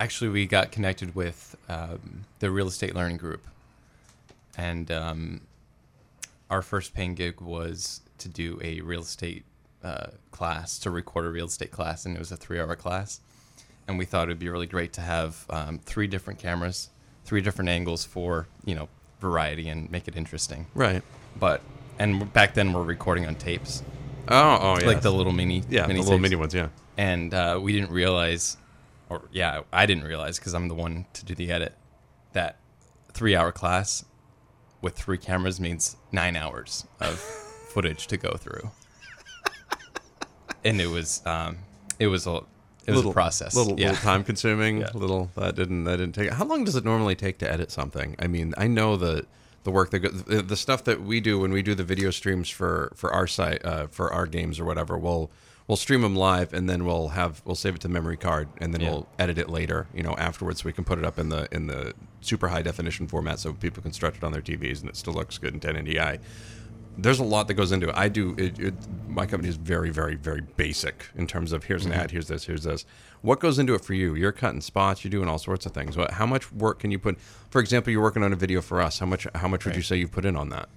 actually, 0.00 0.30
we 0.30 0.46
got 0.46 0.72
connected 0.72 1.14
with 1.14 1.56
um, 1.68 2.24
the 2.38 2.50
real 2.50 2.68
estate 2.68 2.94
learning 2.94 3.18
group, 3.18 3.46
and 4.56 4.90
um, 4.90 5.40
our 6.50 6.62
first 6.62 6.94
paying 6.94 7.14
gig 7.14 7.40
was 7.40 8.00
to 8.18 8.28
do 8.28 8.58
a 8.62 8.80
real 8.80 9.02
estate 9.02 9.44
uh, 9.82 10.08
class, 10.30 10.78
to 10.80 10.90
record 10.90 11.24
a 11.24 11.30
real 11.30 11.46
estate 11.46 11.70
class, 11.70 12.04
and 12.04 12.16
it 12.16 12.18
was 12.18 12.32
a 12.32 12.36
three-hour 12.36 12.76
class. 12.76 13.20
And 13.86 13.96
we 13.96 14.04
thought 14.04 14.28
it 14.28 14.32
would 14.32 14.38
be 14.38 14.50
really 14.50 14.66
great 14.66 14.92
to 14.94 15.00
have 15.00 15.46
um, 15.48 15.78
three 15.78 16.06
different 16.06 16.38
cameras, 16.38 16.90
three 17.24 17.40
different 17.40 17.70
angles 17.70 18.04
for 18.04 18.46
you 18.64 18.74
know 18.74 18.88
variety 19.20 19.68
and 19.68 19.90
make 19.90 20.08
it 20.08 20.16
interesting. 20.16 20.66
Right. 20.74 21.02
But 21.38 21.60
and 21.98 22.32
back 22.32 22.54
then 22.54 22.72
we're 22.72 22.82
recording 22.82 23.26
on 23.26 23.34
tapes, 23.34 23.82
Oh, 24.28 24.58
oh, 24.60 24.78
yeah. 24.80 24.86
like 24.86 25.00
the 25.02 25.10
little 25.10 25.32
mini, 25.32 25.62
yeah, 25.68 25.86
mini 25.86 25.94
the 26.00 26.04
little 26.04 26.18
tapes 26.18 26.22
mini 26.22 26.36
ones. 26.36 26.54
Yeah. 26.54 26.68
and 26.96 27.32
uh, 27.34 27.58
we 27.62 27.72
didn't 27.72 27.90
realize, 27.90 28.56
or 29.08 29.22
yeah, 29.32 29.62
I 29.72 29.86
didn't 29.86 30.04
realize 30.04 30.38
because 30.38 30.54
I'm 30.54 30.68
the 30.68 30.74
one 30.74 31.06
to 31.14 31.24
do 31.24 31.34
the 31.34 31.50
edit. 31.50 31.74
That 32.34 32.56
three-hour 33.12 33.52
class 33.52 34.04
with 34.82 34.94
three 34.96 35.18
cameras 35.18 35.58
means 35.58 35.96
nine 36.12 36.36
hours 36.36 36.86
of 37.00 37.18
footage 37.72 38.06
to 38.08 38.16
go 38.16 38.32
through, 38.36 38.70
and 40.64 40.80
it 40.80 40.88
was 40.88 41.22
um, 41.26 41.58
it 41.98 42.08
was 42.08 42.26
a 42.26 42.42
it 42.88 42.96
was 42.96 43.04
a 43.06 43.10
process. 43.12 43.54
little, 43.54 43.78
yeah. 43.78 43.90
little 43.90 44.02
time 44.02 44.24
consuming. 44.24 44.78
Yeah. 44.80 44.88
Little 44.94 45.30
that 45.36 45.54
didn't 45.56 45.84
that 45.84 45.96
didn't 45.98 46.14
take. 46.14 46.30
How 46.30 46.44
long 46.44 46.64
does 46.64 46.76
it 46.76 46.84
normally 46.84 47.14
take 47.14 47.38
to 47.38 47.50
edit 47.50 47.70
something? 47.70 48.16
I 48.18 48.26
mean, 48.26 48.54
I 48.56 48.66
know 48.66 48.96
the 48.96 49.26
the 49.64 49.70
work 49.70 49.90
that 49.90 49.98
go, 50.00 50.08
the, 50.08 50.40
the 50.42 50.56
stuff 50.56 50.84
that 50.84 51.02
we 51.02 51.20
do 51.20 51.38
when 51.40 51.52
we 51.52 51.62
do 51.62 51.74
the 51.74 51.84
video 51.84 52.10
streams 52.10 52.48
for 52.48 52.92
for 52.94 53.12
our 53.12 53.26
site 53.26 53.64
uh, 53.64 53.86
for 53.88 54.12
our 54.12 54.26
games 54.26 54.58
or 54.60 54.64
whatever. 54.64 54.96
We'll 54.96 55.30
we'll 55.66 55.76
stream 55.76 56.00
them 56.00 56.16
live 56.16 56.54
and 56.54 56.68
then 56.70 56.84
we'll 56.86 57.08
have 57.08 57.42
we'll 57.44 57.54
save 57.54 57.74
it 57.74 57.80
to 57.82 57.88
the 57.88 57.92
memory 57.92 58.16
card 58.16 58.48
and 58.58 58.72
then 58.72 58.80
Yeah. 58.80 58.90
we'll 58.90 59.08
edit 59.18 59.36
it 59.38 59.48
later. 59.50 59.86
You 59.94 60.02
know, 60.02 60.14
afterwards 60.16 60.62
so 60.62 60.66
we 60.66 60.72
can 60.72 60.84
put 60.84 60.98
it 60.98 61.04
up 61.04 61.18
in 61.18 61.28
the 61.28 61.48
in 61.52 61.66
the 61.66 61.92
super 62.20 62.48
high 62.48 62.62
definition 62.62 63.06
format 63.06 63.38
so 63.38 63.52
people 63.52 63.82
can 63.82 63.92
stretch 63.92 64.16
it 64.16 64.24
on 64.24 64.32
their 64.32 64.42
TVs 64.42 64.80
and 64.80 64.88
it 64.88 64.96
still 64.96 65.12
looks 65.14 65.36
good 65.38 65.52
in 65.54 65.60
1080i 65.60 66.18
there's 66.98 67.20
a 67.20 67.24
lot 67.24 67.46
that 67.46 67.54
goes 67.54 67.70
into 67.70 67.88
it. 67.88 67.94
I 67.96 68.08
do. 68.08 68.34
It, 68.36 68.58
it, 68.58 68.74
my 69.08 69.24
company 69.24 69.48
is 69.48 69.56
very, 69.56 69.90
very, 69.90 70.16
very 70.16 70.40
basic 70.40 71.06
in 71.14 71.26
terms 71.26 71.52
of 71.52 71.64
here's 71.64 71.86
an 71.86 71.92
ad, 71.92 72.10
here's 72.10 72.26
this, 72.26 72.44
here's 72.44 72.64
this. 72.64 72.84
What 73.22 73.40
goes 73.40 73.58
into 73.58 73.74
it 73.74 73.84
for 73.84 73.94
you? 73.94 74.14
You're 74.14 74.32
cutting 74.32 74.60
spots. 74.60 75.04
You're 75.04 75.10
doing 75.10 75.28
all 75.28 75.38
sorts 75.38 75.64
of 75.64 75.72
things. 75.72 75.96
What? 75.96 76.12
How 76.12 76.26
much 76.26 76.52
work 76.52 76.80
can 76.80 76.90
you 76.90 76.98
put? 76.98 77.18
For 77.50 77.60
example, 77.60 77.92
you're 77.92 78.02
working 78.02 78.22
on 78.24 78.32
a 78.32 78.36
video 78.36 78.60
for 78.60 78.80
us. 78.80 78.98
How 78.98 79.06
much? 79.06 79.26
How 79.34 79.48
much 79.48 79.64
would 79.64 79.76
you 79.76 79.82
say 79.82 79.96
you 79.96 80.08
put 80.08 80.24
in 80.24 80.36
on 80.36 80.48
that? 80.50 80.68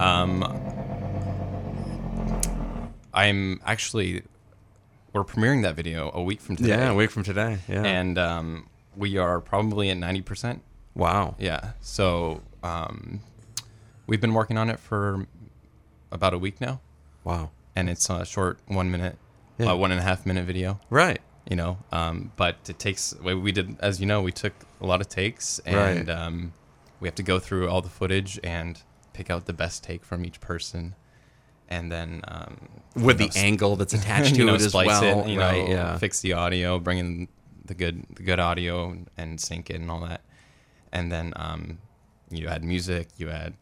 Um, 0.00 0.42
I'm 3.12 3.60
actually 3.64 4.22
we're 5.12 5.24
premiering 5.24 5.62
that 5.62 5.76
video 5.76 6.10
a 6.14 6.22
week 6.22 6.40
from 6.40 6.56
today. 6.56 6.70
Yeah, 6.70 6.90
a 6.90 6.94
week 6.94 7.10
from 7.10 7.22
today. 7.22 7.58
Yeah. 7.68 7.84
and 7.84 8.18
um, 8.18 8.68
we 8.96 9.16
are 9.16 9.40
probably 9.40 9.90
at 9.90 9.96
ninety 9.96 10.22
percent. 10.22 10.62
wow. 10.94 11.36
Yeah. 11.38 11.72
So 11.80 12.42
um, 12.62 13.20
we've 14.06 14.20
been 14.20 14.34
working 14.34 14.56
on 14.58 14.70
it 14.70 14.78
for 14.80 15.26
about 16.10 16.34
a 16.34 16.38
week 16.38 16.60
now, 16.60 16.80
Wow. 17.24 17.50
and 17.76 17.88
it's 17.88 18.08
a 18.10 18.24
short 18.24 18.58
one 18.66 18.90
minute, 18.90 19.18
Yeah. 19.58 19.72
uh, 19.72 19.76
one 19.76 19.90
and 19.90 20.00
a 20.00 20.02
half 20.02 20.24
minute 20.26 20.44
video. 20.44 20.80
Right. 20.90 21.20
You 21.48 21.56
know, 21.56 21.78
um, 21.92 22.32
but 22.36 22.56
it 22.68 22.78
takes. 22.78 23.14
We 23.22 23.34
we 23.34 23.52
did, 23.52 23.76
as 23.80 24.00
you 24.00 24.06
know, 24.06 24.22
we 24.22 24.32
took 24.32 24.54
a 24.80 24.86
lot 24.86 25.00
of 25.02 25.08
takes, 25.08 25.60
Right. 25.66 25.74
and 25.98 26.08
um, 26.10 26.52
we 27.00 27.08
have 27.08 27.14
to 27.16 27.22
go 27.22 27.38
through 27.38 27.68
all 27.68 27.82
the 27.82 27.90
footage 27.90 28.40
and 28.42 28.82
pick 29.12 29.28
out 29.30 29.44
the 29.44 29.52
best 29.52 29.84
take 29.84 30.04
from 30.06 30.24
each 30.24 30.40
person, 30.40 30.94
and 31.68 31.92
then 31.92 32.22
um, 32.28 32.56
With 32.94 33.04
you 33.04 33.12
the 33.12 33.24
know, 33.24 33.28
s- 33.28 33.36
angle 33.36 33.76
that's 33.76 33.92
attached 34.00 34.34
to 34.34 34.40
you 34.40 34.46
know, 34.46 34.54
it 34.54 34.62
as 34.62 34.72
well. 34.72 35.20
it, 35.20 35.28
you 35.28 35.38
right. 35.38 35.64
know, 35.68 35.70
yeah. 35.74 35.98
fix 35.98 36.20
the 36.20 36.32
audio, 36.32 36.78
bring 36.78 36.96
in 36.98 37.28
the 37.66 37.74
good 37.74 38.04
the 38.16 38.22
good 38.22 38.40
audio 38.40 38.96
and 39.18 39.38
sync 39.38 39.68
it 39.68 39.76
and 39.80 39.90
all 39.90 40.00
that. 40.00 40.22
And 40.92 41.12
then 41.12 41.34
um, 41.36 41.78
you 42.30 42.48
add 42.48 42.64
music, 42.64 43.08
you 43.18 43.28
add 43.28 43.52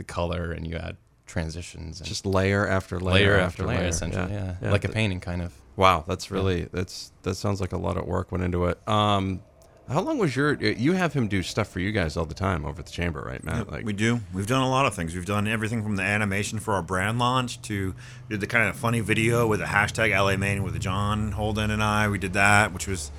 the 0.00 0.04
color, 0.04 0.50
and 0.52 0.66
you 0.66 0.76
add 0.76 0.96
transitions. 1.26 2.00
And 2.00 2.08
Just 2.08 2.26
layer 2.26 2.66
after 2.66 2.98
layer, 2.98 3.32
layer 3.32 3.38
after 3.38 3.64
layer, 3.66 3.84
essentially. 3.86 4.32
Yeah, 4.32 4.56
like 4.62 4.84
a 4.84 4.88
painting, 4.88 5.20
kind 5.20 5.42
of. 5.42 5.52
Wow, 5.76 6.04
that's 6.08 6.30
really 6.30 6.68
that's 6.72 7.12
that 7.22 7.34
sounds 7.36 7.60
like 7.60 7.72
a 7.72 7.78
lot 7.78 7.96
of 7.96 8.06
work 8.06 8.32
went 8.32 8.42
into 8.44 8.64
it. 8.66 8.78
Um, 8.88 9.42
how 9.88 10.00
long 10.00 10.18
was 10.18 10.34
your? 10.34 10.54
You 10.54 10.92
have 10.92 11.12
him 11.12 11.28
do 11.28 11.42
stuff 11.42 11.68
for 11.68 11.80
you 11.80 11.90
guys 11.92 12.16
all 12.16 12.24
the 12.24 12.34
time 12.34 12.64
over 12.64 12.80
at 12.80 12.86
the 12.86 12.92
chamber, 12.92 13.20
right, 13.20 13.42
Matt? 13.42 13.70
Like 13.70 13.84
we 13.84 13.92
do. 13.92 14.20
We've 14.32 14.46
done 14.46 14.62
a 14.62 14.70
lot 14.70 14.86
of 14.86 14.94
things. 14.94 15.14
We've 15.14 15.26
done 15.26 15.48
everything 15.48 15.82
from 15.82 15.96
the 15.96 16.02
animation 16.02 16.60
for 16.60 16.74
our 16.74 16.82
brand 16.82 17.18
launch 17.18 17.60
to 17.62 17.94
did 18.28 18.40
the 18.40 18.46
kind 18.46 18.68
of 18.68 18.76
funny 18.76 19.00
video 19.00 19.46
with 19.46 19.60
the 19.60 19.66
hashtag 19.66 20.16
LA 20.16 20.36
Mania 20.36 20.62
with 20.62 20.78
John 20.80 21.32
Holden 21.32 21.70
and 21.70 21.82
I. 21.82 22.08
We 22.08 22.18
did 22.18 22.34
that, 22.34 22.72
which 22.72 22.86
was 22.86 23.10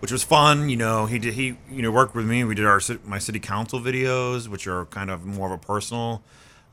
which 0.00 0.12
was 0.12 0.22
fun. 0.22 0.68
You 0.68 0.76
know, 0.76 1.06
he 1.06 1.18
did 1.18 1.34
he 1.34 1.56
you 1.70 1.82
know 1.82 1.90
worked 1.90 2.14
with 2.14 2.26
me. 2.26 2.44
We 2.44 2.54
did 2.54 2.64
our 2.64 2.80
my 3.04 3.18
city 3.18 3.40
council 3.40 3.80
videos, 3.80 4.48
which 4.48 4.66
are 4.66 4.86
kind 4.86 5.10
of 5.10 5.24
more 5.24 5.46
of 5.46 5.52
a 5.52 5.58
personal 5.58 6.22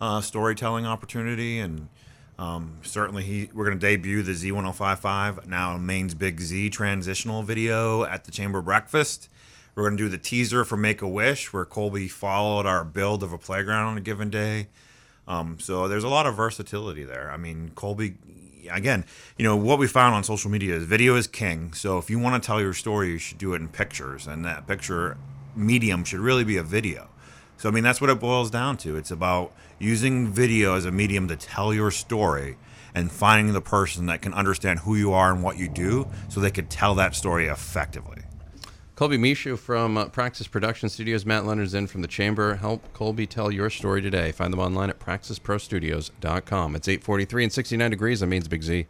uh, 0.02 0.22
storytelling 0.22 0.86
opportunity 0.86 1.60
and. 1.60 1.90
Um, 2.38 2.80
certainly, 2.82 3.24
he 3.24 3.50
we're 3.54 3.64
going 3.64 3.80
to 3.80 3.88
debut 3.88 4.22
the 4.22 4.34
Z1055 4.34 5.48
now 5.48 5.78
Maine's 5.78 6.14
Big 6.14 6.42
Z 6.42 6.70
transitional 6.70 7.44
video 7.44 8.04
at 8.04 8.26
the 8.26 8.32
Chamber 8.32 8.62
Breakfast. 8.62 9.30
We're 9.74 9.84
going 9.84 9.98
to 9.98 10.04
do 10.04 10.10
the 10.10 10.18
teaser 10.18 10.66
for 10.66 10.76
Make 10.76 11.02
a 11.02 11.08
Wish, 11.08 11.54
where 11.54 11.64
Colby 11.64 12.10
followed 12.10 12.66
our 12.66 12.84
build 12.84 13.24
of 13.24 13.32
a 13.32 13.38
playground 13.38 13.88
on 13.88 13.98
a 13.98 14.02
given 14.02 14.30
day. 14.30 14.68
Um, 15.28 15.58
so 15.60 15.88
there's 15.88 16.04
a 16.04 16.10
lot 16.10 16.28
of 16.28 16.36
versatility 16.36 17.04
there. 17.04 17.32
I 17.32 17.38
mean, 17.38 17.72
Colby, 17.76 18.16
again, 18.72 19.06
you 19.38 19.44
know, 19.44 19.56
what 19.56 19.80
we 19.80 19.88
found 19.88 20.16
on 20.16 20.24
social 20.24 20.52
media 20.52 20.76
is 20.76 20.84
video 20.84 21.16
is 21.16 21.28
king. 21.28 21.74
So 21.74 21.98
if 21.98 22.10
you 22.10 22.20
want 22.20 22.42
to 22.42 22.46
tell 22.46 22.62
your 22.62 22.74
story, 22.74 23.10
you 23.10 23.18
should 23.18 23.38
do 23.38 23.54
it 23.54 23.62
in 23.62 23.68
pictures, 23.68 24.28
and 24.28 24.46
that 24.46 24.68
picture 24.68 25.18
medium 25.56 26.04
should 26.04 26.20
really 26.20 26.44
be 26.44 26.58
a 26.58 26.64
video. 26.64 27.10
So 27.58 27.70
I 27.70 27.72
mean, 27.72 27.84
that's 27.84 28.02
what 28.02 28.10
it 28.10 28.20
boils 28.20 28.52
down 28.52 28.78
to. 28.78 28.98
It's 28.98 29.12
about 29.12 29.54
using 29.80 30.28
video 30.32 30.76
as 30.76 30.86
a 30.86 30.92
medium 30.92 31.28
to 31.30 31.36
tell 31.36 31.74
your 31.74 31.92
story 31.92 32.58
and 32.94 33.12
finding 33.12 33.54
the 33.54 33.62
person 33.62 34.06
that 34.06 34.22
can 34.22 34.34
understand 34.34 34.80
who 34.80 34.96
you 34.96 35.12
are 35.12 35.32
and 35.32 35.44
what 35.44 35.58
you 35.58 35.68
do, 35.68 36.08
so 36.30 36.40
they 36.40 36.52
could 36.52 36.70
tell 36.70 36.96
that 36.96 37.16
story 37.16 37.48
effectively. 37.48 38.22
Colby 38.96 39.18
Michaud 39.18 39.58
from 39.58 39.98
uh, 39.98 40.06
Praxis 40.06 40.48
Production 40.48 40.88
Studios. 40.88 41.26
Matt 41.26 41.46
Leonard's 41.46 41.74
in 41.74 41.88
from 41.88 42.02
the 42.02 42.08
Chamber. 42.08 42.56
Help 42.56 42.82
Colby 42.94 43.28
tell 43.28 43.52
your 43.52 43.70
story 43.70 44.02
today. 44.02 44.32
Find 44.32 44.54
them 44.54 44.60
online 44.60 44.90
at 44.90 45.00
praxisprostudios.com. 45.00 46.76
It's 46.76 46.88
843 46.88 47.44
and 47.44 47.54
69 47.54 47.92
degrees. 47.92 48.20
That 48.22 48.28
means 48.28 48.48
Big 48.48 48.64
Z. 48.64 48.88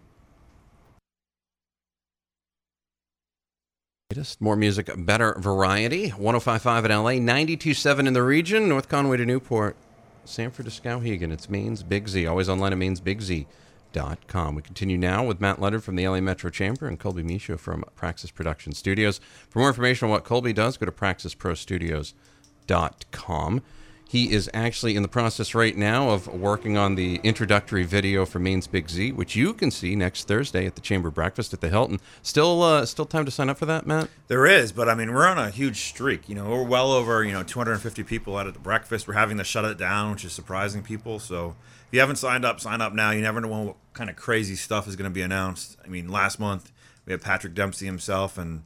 Latest, 4.11 4.39
More 4.39 4.55
music, 4.55 4.91
better 4.95 5.35
variety. 5.39 6.09
1055 6.09 6.85
in 6.85 6.91
LA, 6.91 7.11
927 7.13 8.05
in 8.05 8.13
the 8.13 8.21
region, 8.21 8.69
North 8.69 8.87
Conway 8.87 9.17
to 9.17 9.25
Newport, 9.25 9.75
Sanford 10.23 10.65
to 10.67 10.71
Skowhegan. 10.71 11.31
It's 11.31 11.49
Maine's 11.49 11.81
Big 11.81 12.07
Z. 12.07 12.27
Always 12.27 12.47
online 12.47 12.73
at 12.73 12.77
mainsbigz.com. 12.77 13.47
We 13.95 14.61
continue 14.61 14.97
now 14.97 15.23
with 15.23 15.39
Matt 15.39 15.61
Leonard 15.61 15.81
from 15.81 15.95
the 15.95 16.05
LA 16.05 16.19
Metro 16.19 16.49
Chamber 16.49 16.85
and 16.85 16.99
Colby 16.99 17.23
Michaud 17.23 17.55
from 17.55 17.85
Praxis 17.95 18.29
Production 18.29 18.73
Studios. 18.73 19.21
For 19.49 19.59
more 19.59 19.69
information 19.69 20.07
on 20.07 20.11
what 20.11 20.25
Colby 20.25 20.51
does, 20.51 20.75
go 20.75 20.85
to 20.85 20.91
praxisprostudios.com. 20.91 23.61
He 24.07 24.31
is 24.33 24.49
actually 24.53 24.95
in 24.97 25.01
the 25.01 25.07
process 25.07 25.55
right 25.55 25.77
now 25.77 26.09
of 26.09 26.27
working 26.27 26.77
on 26.77 26.95
the 26.95 27.21
introductory 27.23 27.83
video 27.83 28.25
for 28.25 28.39
Maine's 28.39 28.67
Big 28.67 28.89
Z, 28.89 29.13
which 29.13 29.37
you 29.37 29.53
can 29.53 29.71
see 29.71 29.95
next 29.95 30.27
Thursday 30.27 30.65
at 30.65 30.75
the 30.75 30.81
Chamber 30.81 31.09
Breakfast 31.09 31.53
at 31.53 31.61
the 31.61 31.69
Hilton. 31.69 32.01
Still, 32.21 32.63
uh, 32.63 32.85
still 32.85 33.05
time 33.05 33.23
to 33.23 33.31
sign 33.31 33.49
up 33.49 33.57
for 33.57 33.65
that, 33.65 33.87
Matt. 33.87 34.09
There 34.27 34.45
is, 34.45 34.73
but 34.73 34.89
I 34.89 34.95
mean, 34.95 35.13
we're 35.13 35.25
on 35.25 35.37
a 35.37 35.49
huge 35.49 35.87
streak. 35.87 36.27
You 36.27 36.35
know, 36.35 36.49
we're 36.49 36.63
well 36.63 36.91
over 36.91 37.23
you 37.23 37.31
know 37.31 37.43
250 37.43 38.03
people 38.03 38.35
out 38.35 38.45
at 38.45 38.53
the 38.53 38.59
breakfast. 38.59 39.07
We're 39.07 39.13
having 39.13 39.37
to 39.37 39.45
shut 39.45 39.63
it 39.63 39.77
down, 39.77 40.11
which 40.11 40.25
is 40.25 40.33
surprising 40.33 40.83
people. 40.83 41.19
So 41.19 41.55
you 41.95 42.01
haven't 42.01 42.17
signed 42.17 42.43
up, 42.43 42.59
sign 42.59 42.81
up 42.81 42.93
now. 42.93 43.11
You 43.11 43.21
never 43.21 43.39
know 43.39 43.47
what 43.47 43.77
kind 43.93 44.09
of 44.09 44.17
crazy 44.17 44.55
stuff 44.55 44.85
is 44.87 44.97
going 44.97 45.09
to 45.09 45.13
be 45.13 45.21
announced. 45.21 45.77
I 45.83 45.87
mean, 45.87 46.09
last 46.09 46.39
month 46.39 46.71
we 47.05 47.13
had 47.13 47.21
Patrick 47.21 47.53
Dempsey 47.55 47.85
himself 47.85 48.37
and 48.37 48.63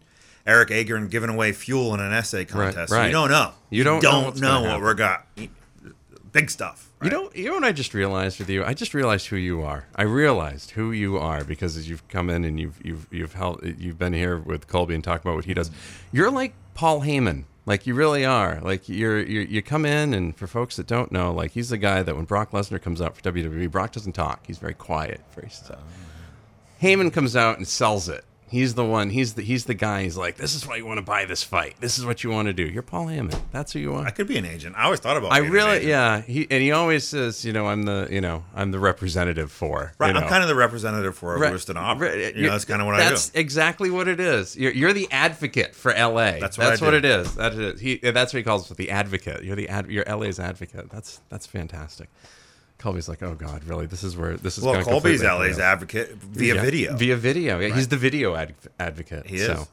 Eric 0.48 0.70
Agern 0.70 1.12
giving 1.12 1.30
away 1.30 1.52
fuel 1.52 1.94
in 1.94 2.00
an 2.00 2.12
essay 2.12 2.44
contest. 2.44 2.90
So 2.90 2.98
right. 2.98 3.06
you 3.06 3.12
don't 3.12 3.30
know. 3.30 3.54
You 3.70 3.84
don't 3.84 4.02
know 4.02 4.12
don't 4.12 4.26
what's 4.26 4.42
know, 4.42 4.64
what 4.64 4.82
we're 4.82 4.96
got. 4.96 5.28
Big 6.32 6.50
stuff. 6.50 6.90
You 7.04 7.12
know, 7.12 7.30
you 7.34 7.46
know 7.46 7.54
what 7.54 7.64
I 7.64 7.72
just 7.72 7.94
realized 7.94 8.40
with 8.40 8.50
you? 8.50 8.66
I 8.66 8.74
just 8.74 8.94
realized 8.94 9.28
who 9.28 9.38
you 9.38 9.62
are. 9.62 9.86
I 9.96 10.02
realized 10.04 10.72
who 10.72 10.92
you 10.92 11.18
are 11.18 11.44
because 11.44 11.78
as 11.78 11.88
you've 11.88 12.06
come 12.10 12.30
in 12.30 12.44
and 12.44 12.60
you've 12.60 12.84
you've 12.84 13.08
you've 13.12 13.34
held, 13.34 13.62
you've 13.64 13.98
been 13.98 14.14
here 14.14 14.38
with 14.38 14.68
Colby 14.68 14.96
and 14.96 15.04
talking 15.04 15.22
about 15.22 15.36
what 15.36 15.46
he 15.46 15.54
does. 15.54 15.72
You're 16.12 16.32
like 16.32 16.54
Paul 16.74 17.02
Heyman. 17.02 17.46
Like 17.70 17.86
you 17.86 17.94
really 17.94 18.26
are. 18.26 18.60
Like 18.64 18.90
you're, 18.90 19.20
you're 19.20 19.44
you 19.44 19.62
come 19.62 19.86
in 19.86 20.16
and 20.16 20.36
for 20.36 20.48
folks 20.48 20.76
that 20.78 20.88
don't 20.88 21.12
know, 21.12 21.32
like 21.32 21.52
he's 21.52 21.70
the 21.70 21.78
guy 21.78 22.02
that 22.02 22.16
when 22.16 22.26
Brock 22.26 22.50
Lesnar 22.50 22.82
comes 22.82 23.00
out 23.00 23.16
for 23.16 23.22
WWE, 23.22 23.70
Brock 23.70 23.92
doesn't 23.92 24.14
talk. 24.14 24.48
He's 24.48 24.58
very 24.58 24.74
quiet, 24.74 25.22
very 25.36 25.52
still. 25.52 25.78
Oh, 25.80 26.82
Heyman 26.82 27.14
comes 27.14 27.36
out 27.36 27.58
and 27.58 27.68
sells 27.68 28.10
it. 28.10 28.26
He's 28.50 28.74
the 28.74 28.86
one. 28.86 29.10
He's 29.12 29.36
the 29.36 29.42
he's 29.44 29.66
the 29.66 29.74
guy. 29.74 30.04
He's 30.04 30.18
like, 30.18 30.36
this 30.38 30.56
is 30.56 30.68
why 30.68 30.78
you 30.78 30.86
want 30.86 30.98
to 30.98 31.04
buy 31.04 31.26
this 31.26 31.44
fight. 31.44 31.76
This 31.80 31.98
is 32.00 32.06
what 32.06 32.24
you 32.24 32.30
want 32.32 32.48
to 32.48 32.54
do. 32.54 32.64
You're 32.64 32.82
Paul 32.82 33.06
Heyman. 33.06 33.40
That's 33.52 33.74
who 33.74 33.80
you 33.80 33.94
are. 33.94 34.06
I 34.06 34.10
could 34.12 34.28
be 34.28 34.38
an 34.38 34.46
agent. 34.46 34.76
I 34.78 34.86
always 34.86 35.00
thought 35.00 35.18
about. 35.18 35.32
I 35.32 35.40
really, 35.40 35.88
yeah. 35.88 36.22
He 36.22 36.48
and 36.50 36.62
he 36.62 36.72
always 36.72 37.08
says, 37.08 37.46
you 37.46 37.54
know, 37.54 37.68
I'm 37.68 37.84
the, 37.84 38.08
you 38.10 38.22
know, 38.22 38.44
I'm 38.56 38.72
the 38.72 38.80
representative 38.80 39.52
for. 39.52 39.94
Right, 40.00 40.08
you 40.08 40.14
know. 40.14 40.22
I'm 40.22 40.28
kind 40.30 40.42
of 40.44 40.50
the 40.50 40.56
representative 40.56 41.16
for 41.16 41.38
Right, 41.38 41.50
Lewiston 41.50 41.78
Auburn. 41.78 42.12
right, 42.12 42.36
You 42.36 42.44
know, 42.44 42.52
that's 42.52 42.66
kind 42.66 42.82
of 42.82 42.88
what 42.88 42.96
I 42.96 43.04
do. 43.04 43.10
That's 43.10 43.32
exactly 43.36 43.90
what 43.92 44.08
it 44.08 44.20
is. 44.20 44.58
You're, 44.58 44.72
you're 44.72 44.94
the 44.94 45.08
advocate 45.12 45.76
for 45.76 45.92
LA. 45.92 46.40
That's 46.40 46.58
what 46.58 46.68
I 46.68 46.86
what 46.86 46.92
do. 46.92 46.98
it 46.98 47.06
is. 47.06 47.36
That 47.36 47.54
is. 47.54 47.80
He. 47.80 47.98
That's 47.98 48.34
what 48.34 48.38
he 48.40 48.44
calls 48.44 48.70
it. 48.72 48.78
The 48.78 48.92
advocate. 48.92 49.44
You're 49.44 49.56
the 49.56 49.70
ad. 49.70 49.90
You're 49.90 50.06
LA's 50.06 50.40
advocate. 50.40 50.90
That's 50.90 51.22
that's 51.30 51.46
fantastic. 51.46 52.10
Colby's 52.80 53.08
like, 53.10 53.22
oh 53.22 53.36
God, 53.36 53.64
really? 53.66 53.86
This 53.86 54.04
is 54.04 54.18
where 54.18 54.38
this 54.38 54.58
is. 54.58 54.64
Well, 54.64 54.74
gonna 54.74 54.86
Colby's 54.86 55.22
LA's 55.22 55.58
fail." 55.58 55.66
advocate 55.66 56.14
via 56.16 56.56
Yeah, 56.56 56.62
video. 56.62 56.96
Via 56.96 57.16
video. 57.18 57.60
Yeah, 57.60 57.76
he's 57.76 57.90
the 57.90 57.98
video 57.98 58.36
ad- 58.36 58.56
advocate. 58.80 59.28
He 59.28 59.36
is. 59.36 59.48
So. 59.48 59.68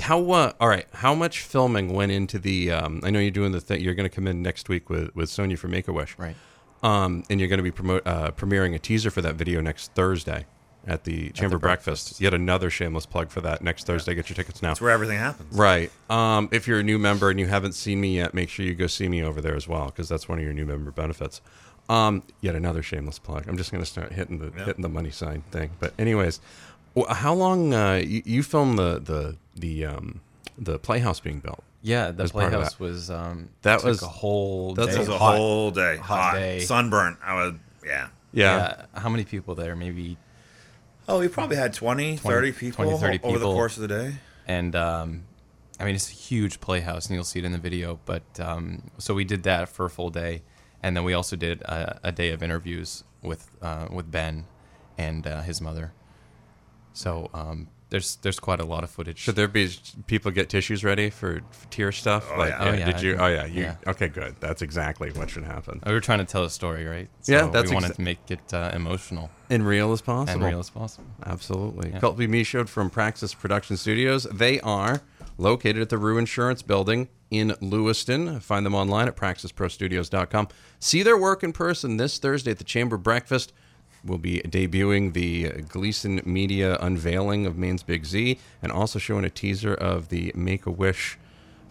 How 0.00 0.30
uh, 0.30 0.52
all 0.60 0.68
right? 0.68 0.86
How 0.94 1.14
much 1.14 1.40
filming 1.40 1.92
went 1.92 2.12
into 2.12 2.38
the? 2.38 2.70
Um, 2.70 3.00
I 3.04 3.10
know 3.10 3.18
you're 3.18 3.30
doing 3.32 3.52
the 3.52 3.60
thing. 3.60 3.80
You're 3.80 3.94
going 3.94 4.08
to 4.08 4.14
come 4.14 4.26
in 4.26 4.40
next 4.40 4.68
week 4.68 4.88
with 4.88 5.14
with 5.14 5.28
Sonya 5.28 5.56
from 5.56 5.72
Make 5.72 5.88
a 5.88 5.92
Wish, 5.92 6.16
Right. 6.16 6.36
Um, 6.80 7.24
and 7.28 7.40
you're 7.40 7.48
going 7.48 7.58
to 7.58 7.64
be 7.64 7.72
promote 7.72 8.06
uh, 8.06 8.30
premiering 8.30 8.74
a 8.74 8.78
teaser 8.78 9.10
for 9.10 9.20
that 9.22 9.34
video 9.34 9.60
next 9.60 9.92
Thursday 9.94 10.46
at 10.86 11.02
the 11.04 11.30
Chamber 11.30 11.58
breakfast. 11.58 12.20
Yet 12.20 12.34
another 12.34 12.70
shameless 12.70 13.04
plug 13.04 13.30
for 13.30 13.40
that 13.40 13.62
next 13.62 13.84
Thursday. 13.86 14.14
Get 14.14 14.28
your 14.30 14.36
tickets 14.36 14.62
now. 14.62 14.70
That's 14.70 14.80
where 14.80 14.92
everything 14.92 15.18
happens. 15.18 15.56
Right. 15.56 15.90
Um, 16.08 16.48
if 16.52 16.68
you're 16.68 16.78
a 16.78 16.84
new 16.84 16.98
member 16.98 17.30
and 17.30 17.40
you 17.40 17.46
haven't 17.46 17.72
seen 17.72 18.00
me 18.00 18.16
yet, 18.16 18.32
make 18.32 18.48
sure 18.48 18.64
you 18.64 18.74
go 18.74 18.86
see 18.86 19.08
me 19.08 19.22
over 19.22 19.40
there 19.40 19.56
as 19.56 19.66
well 19.66 19.86
because 19.86 20.08
that's 20.08 20.28
one 20.28 20.38
of 20.38 20.44
your 20.44 20.54
new 20.54 20.66
member 20.66 20.90
benefits. 20.92 21.40
Um, 21.88 22.22
yet 22.40 22.54
another 22.54 22.82
shameless 22.82 23.18
plug. 23.18 23.48
I'm 23.48 23.56
just 23.56 23.70
going 23.72 23.82
to 23.82 23.88
start 23.90 24.12
hitting 24.12 24.38
the 24.38 24.50
hitting 24.64 24.82
the 24.82 24.88
money 24.88 25.10
sign 25.10 25.42
thing. 25.50 25.70
But 25.80 25.94
anyways, 25.98 26.40
how 27.08 27.32
long 27.34 27.72
uh, 27.72 27.94
you, 27.94 28.22
you 28.24 28.42
filmed 28.42 28.78
the 28.78 28.98
the 28.98 29.36
the 29.56 29.86
um, 29.86 30.20
the 30.58 30.78
playhouse 30.78 31.20
being 31.20 31.40
built? 31.40 31.62
Yeah, 31.80 32.10
the 32.10 32.24
as 32.24 32.32
part 32.32 32.46
of 32.46 32.50
playhouse 32.52 32.74
that? 32.74 32.80
was 32.80 33.10
um 33.10 33.48
That 33.62 33.76
took 33.78 33.86
was- 33.86 34.02
a 34.02 34.06
whole 34.08 34.74
that's 34.74 34.88
day. 34.90 34.96
It 34.96 34.98
was 34.98 35.08
a 35.08 35.18
Hot. 35.18 35.36
whole 35.36 35.70
day, 35.70 35.96
hot 35.96 36.18
hot, 36.20 36.34
day. 36.34 36.58
sunburnt. 36.60 37.18
I 37.24 37.34
was, 37.36 37.54
yeah. 37.84 38.08
Yeah. 38.32 38.56
Yeah. 38.92 39.00
How 39.00 39.08
many 39.08 39.24
people 39.24 39.54
there? 39.54 39.74
Maybe 39.76 40.18
Oh, 41.08 41.20
we 41.20 41.28
probably 41.28 41.56
had 41.56 41.72
20, 41.72 42.18
30 42.18 42.52
people 42.52 42.84
20, 42.84 42.98
30 43.18 43.20
over 43.22 43.38
the 43.38 43.46
course 43.46 43.76
of 43.76 43.82
the 43.82 43.88
day. 43.88 44.16
and 44.46 44.76
um, 44.76 45.22
I 45.80 45.84
mean 45.86 45.94
it's 45.94 46.10
a 46.10 46.14
huge 46.14 46.60
playhouse, 46.60 47.06
and 47.06 47.14
you'll 47.14 47.24
see 47.24 47.38
it 47.38 47.46
in 47.46 47.52
the 47.52 47.58
video. 47.58 47.98
But 48.04 48.24
um, 48.40 48.82
so 48.98 49.14
we 49.14 49.24
did 49.24 49.44
that 49.44 49.70
for 49.70 49.86
a 49.86 49.90
full 49.90 50.10
day, 50.10 50.42
and 50.82 50.96
then 50.96 51.04
we 51.04 51.12
also 51.14 51.36
did 51.36 51.62
a, 51.62 51.98
a 52.04 52.12
day 52.12 52.30
of 52.30 52.42
interviews 52.42 53.04
with 53.22 53.50
uh, 53.62 53.88
with 53.90 54.10
Ben 54.10 54.44
and 54.96 55.26
uh, 55.26 55.42
his 55.42 55.60
mother. 55.60 55.92
So 56.92 57.30
um, 57.34 57.68
there's 57.90 58.16
there's 58.16 58.38
quite 58.40 58.60
a 58.60 58.64
lot 58.64 58.84
of 58.84 58.90
footage. 58.90 59.18
Should 59.18 59.36
there 59.36 59.48
be 59.48 59.70
people 60.06 60.30
get 60.30 60.48
tissues 60.48 60.84
ready 60.84 61.10
for, 61.10 61.40
for 61.50 61.68
tear 61.70 61.92
stuff? 61.92 62.28
Oh, 62.34 62.44
yeah. 62.44 62.56
Oh, 62.60 62.72
yeah, 62.72 62.84
Did 62.92 63.02
you? 63.02 63.16
Oh 63.18 63.26
yeah. 63.28 63.46
You 63.46 63.62
yeah. 63.62 63.76
okay? 63.86 64.08
Good. 64.08 64.36
That's 64.40 64.62
exactly 64.62 65.10
what 65.12 65.30
should 65.30 65.44
happen. 65.44 65.80
we 65.86 65.92
were 65.92 66.00
trying 66.00 66.18
to 66.18 66.24
tell 66.24 66.44
a 66.44 66.50
story, 66.50 66.84
right? 66.86 67.08
So 67.20 67.32
Yeah, 67.32 67.46
that's 67.46 67.70
we 67.70 67.74
wanted 67.74 67.92
exa- 67.92 67.96
to 67.96 68.02
make 68.02 68.30
it 68.30 68.52
uh, 68.54 68.72
emotional 68.74 69.30
And 69.48 69.66
real 69.66 69.92
as 69.92 70.00
possible. 70.02 70.42
and 70.44 70.50
real 70.52 70.58
as 70.60 70.70
possible. 70.70 71.06
Absolutely. 71.24 71.90
Yeah. 71.90 72.00
Colby 72.00 72.26
Michaud 72.26 72.68
from 72.68 72.90
Praxis 72.90 73.32
Production 73.34 73.76
Studios. 73.76 74.24
They 74.24 74.60
are 74.60 75.00
located 75.38 75.80
at 75.80 75.88
the 75.88 75.96
Rue 75.98 76.18
Insurance 76.18 76.62
Building 76.62 77.08
in 77.30 77.54
Lewiston. 77.60 78.40
Find 78.40 78.66
them 78.66 78.74
online 78.74 79.08
at 79.08 79.16
praxisprostudios.com. 79.16 80.48
See 80.80 81.02
their 81.02 81.16
work 81.16 81.42
in 81.42 81.52
person 81.52 81.96
this 81.96 82.18
Thursday 82.18 82.50
at 82.50 82.58
the 82.58 82.64
Chamber 82.64 82.96
Breakfast. 82.96 83.52
We'll 84.04 84.18
be 84.18 84.40
debuting 84.40 85.12
the 85.12 85.62
Gleason 85.62 86.20
Media 86.24 86.76
unveiling 86.80 87.46
of 87.46 87.56
Maine's 87.56 87.82
Big 87.82 88.04
Z 88.04 88.38
and 88.62 88.70
also 88.70 88.98
showing 88.98 89.24
a 89.24 89.30
teaser 89.30 89.74
of 89.74 90.08
the 90.08 90.32
Make 90.34 90.66
a 90.66 90.70
Wish 90.70 91.18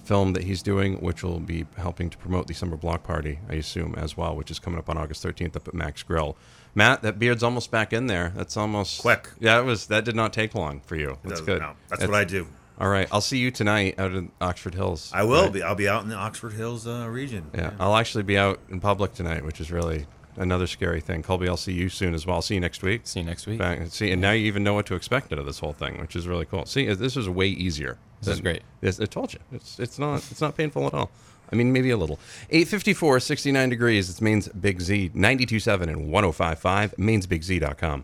film 0.04 0.34
that 0.34 0.44
he's 0.44 0.62
doing, 0.62 1.02
which 1.02 1.22
will 1.22 1.40
be 1.40 1.65
helping 1.78 2.10
to 2.10 2.18
promote 2.18 2.48
the 2.48 2.54
summer 2.54 2.78
block 2.78 3.04
party, 3.04 3.39
I 3.50 3.56
assume, 3.56 3.94
as 3.96 4.15
well, 4.15 4.36
which 4.36 4.50
is 4.50 4.58
coming 4.58 4.80
up 4.80 4.89
on 4.89 4.98
August 4.98 5.24
13th 5.24 5.56
up 5.58 5.68
at 5.68 5.74
Max 5.74 6.02
Grill. 6.02 6.38
Matt, 6.74 7.02
that 7.02 7.20
beard's 7.20 7.44
almost 7.44 7.72
back 7.72 7.91
in 7.91 8.08
there. 8.08 8.32
That's 8.36 8.56
almost 8.56 9.02
Quick. 9.02 9.30
Yeah, 9.39 9.60
it 9.60 9.65
was. 9.65 9.88
That 9.88 10.06
did 10.06 10.15
not 10.15 10.32
take 10.32 10.54
long 10.56 10.80
for 10.82 10.96
you. 10.96 11.18
That's 11.24 11.41
good. 11.41 11.60
no, 11.60 11.74
that's 11.89 12.06
what 12.06 12.13
I 12.13 12.24
do. 12.24 12.48
All 12.80 12.90
right, 12.90 13.08
I'll 13.12 13.22
see 13.22 13.40
you 13.40 13.50
tonight 13.50 13.96
out 13.98 14.12
in 14.13 14.32
Oxford 14.40 14.76
Hills. 14.76 15.12
I 15.13 15.24
will 15.24 15.44
Right. 15.44 15.54
be. 15.54 15.63
I'll 15.63 15.74
be 15.76 15.88
out 15.90 16.04
in 16.04 16.10
the 16.10 16.16
Oxford 16.16 16.54
Hills 16.54 16.86
uh, 16.88 17.08
region. 17.10 17.50
Yeah, 17.56 17.72
I'll 17.80 17.96
actually 17.96 18.24
be 18.24 18.38
out 18.38 18.60
in 18.70 18.80
public 18.80 19.13
tonight, 19.16 19.44
which 19.44 19.60
is 19.60 19.72
really 19.72 20.06
another 20.36 20.68
scary 20.68 21.02
thing. 21.02 21.24
Colby, 21.24 21.50
I'll 21.50 21.58
see 21.58 21.74
you 21.74 21.90
soon 21.90 22.13
as 22.13 22.28
well. 22.28 22.36
I'll 22.36 22.42
see 22.44 22.54
you 22.54 22.60
next 22.60 22.84
week. 22.84 23.02
See 23.06 23.22
you 23.22 23.26
next 23.26 23.48
week. 23.48 23.58
Back- 23.58 23.88
See, 23.88 24.12
and 24.12 24.22
now 24.22 24.32
you 24.32 24.46
even 24.46 24.63
know 24.63 24.76
what 24.76 24.86
to 24.88 24.96
expect 24.96 25.34
out 25.34 25.40
of 25.40 25.48
this 25.48 25.58
whole 25.60 25.74
thing, 25.74 26.00
which 26.00 26.16
is 26.16 26.28
really 26.28 26.46
cool. 26.46 26.66
See, 26.68 26.86
this 26.94 27.18
is 27.18 27.28
way 27.28 27.48
easier. 27.48 27.98
This 28.22 28.36
is 28.36 28.42
great. 28.42 28.62
Yes, 28.82 29.00
I 29.00 29.06
told 29.06 29.34
you. 29.34 29.40
It's 29.52 29.80
it's 29.80 29.98
not 29.98 30.18
it's 30.30 30.42
not 30.42 30.56
painful 30.56 30.86
at 30.86 30.94
all. 30.94 31.10
I 31.52 31.56
mean, 31.56 31.72
maybe 31.72 31.90
a 31.92 31.98
little. 31.98 32.20
854, 32.50 33.22
69 33.22 33.70
degrees. 33.70 34.10
It's 34.10 34.22
Maine's 34.22 34.50
Big 34.50 34.82
Z, 34.82 35.12
92.7 35.16 35.84
and 35.84 36.12
105.5, 36.13 36.96
mainsbigz.com. 36.98 38.04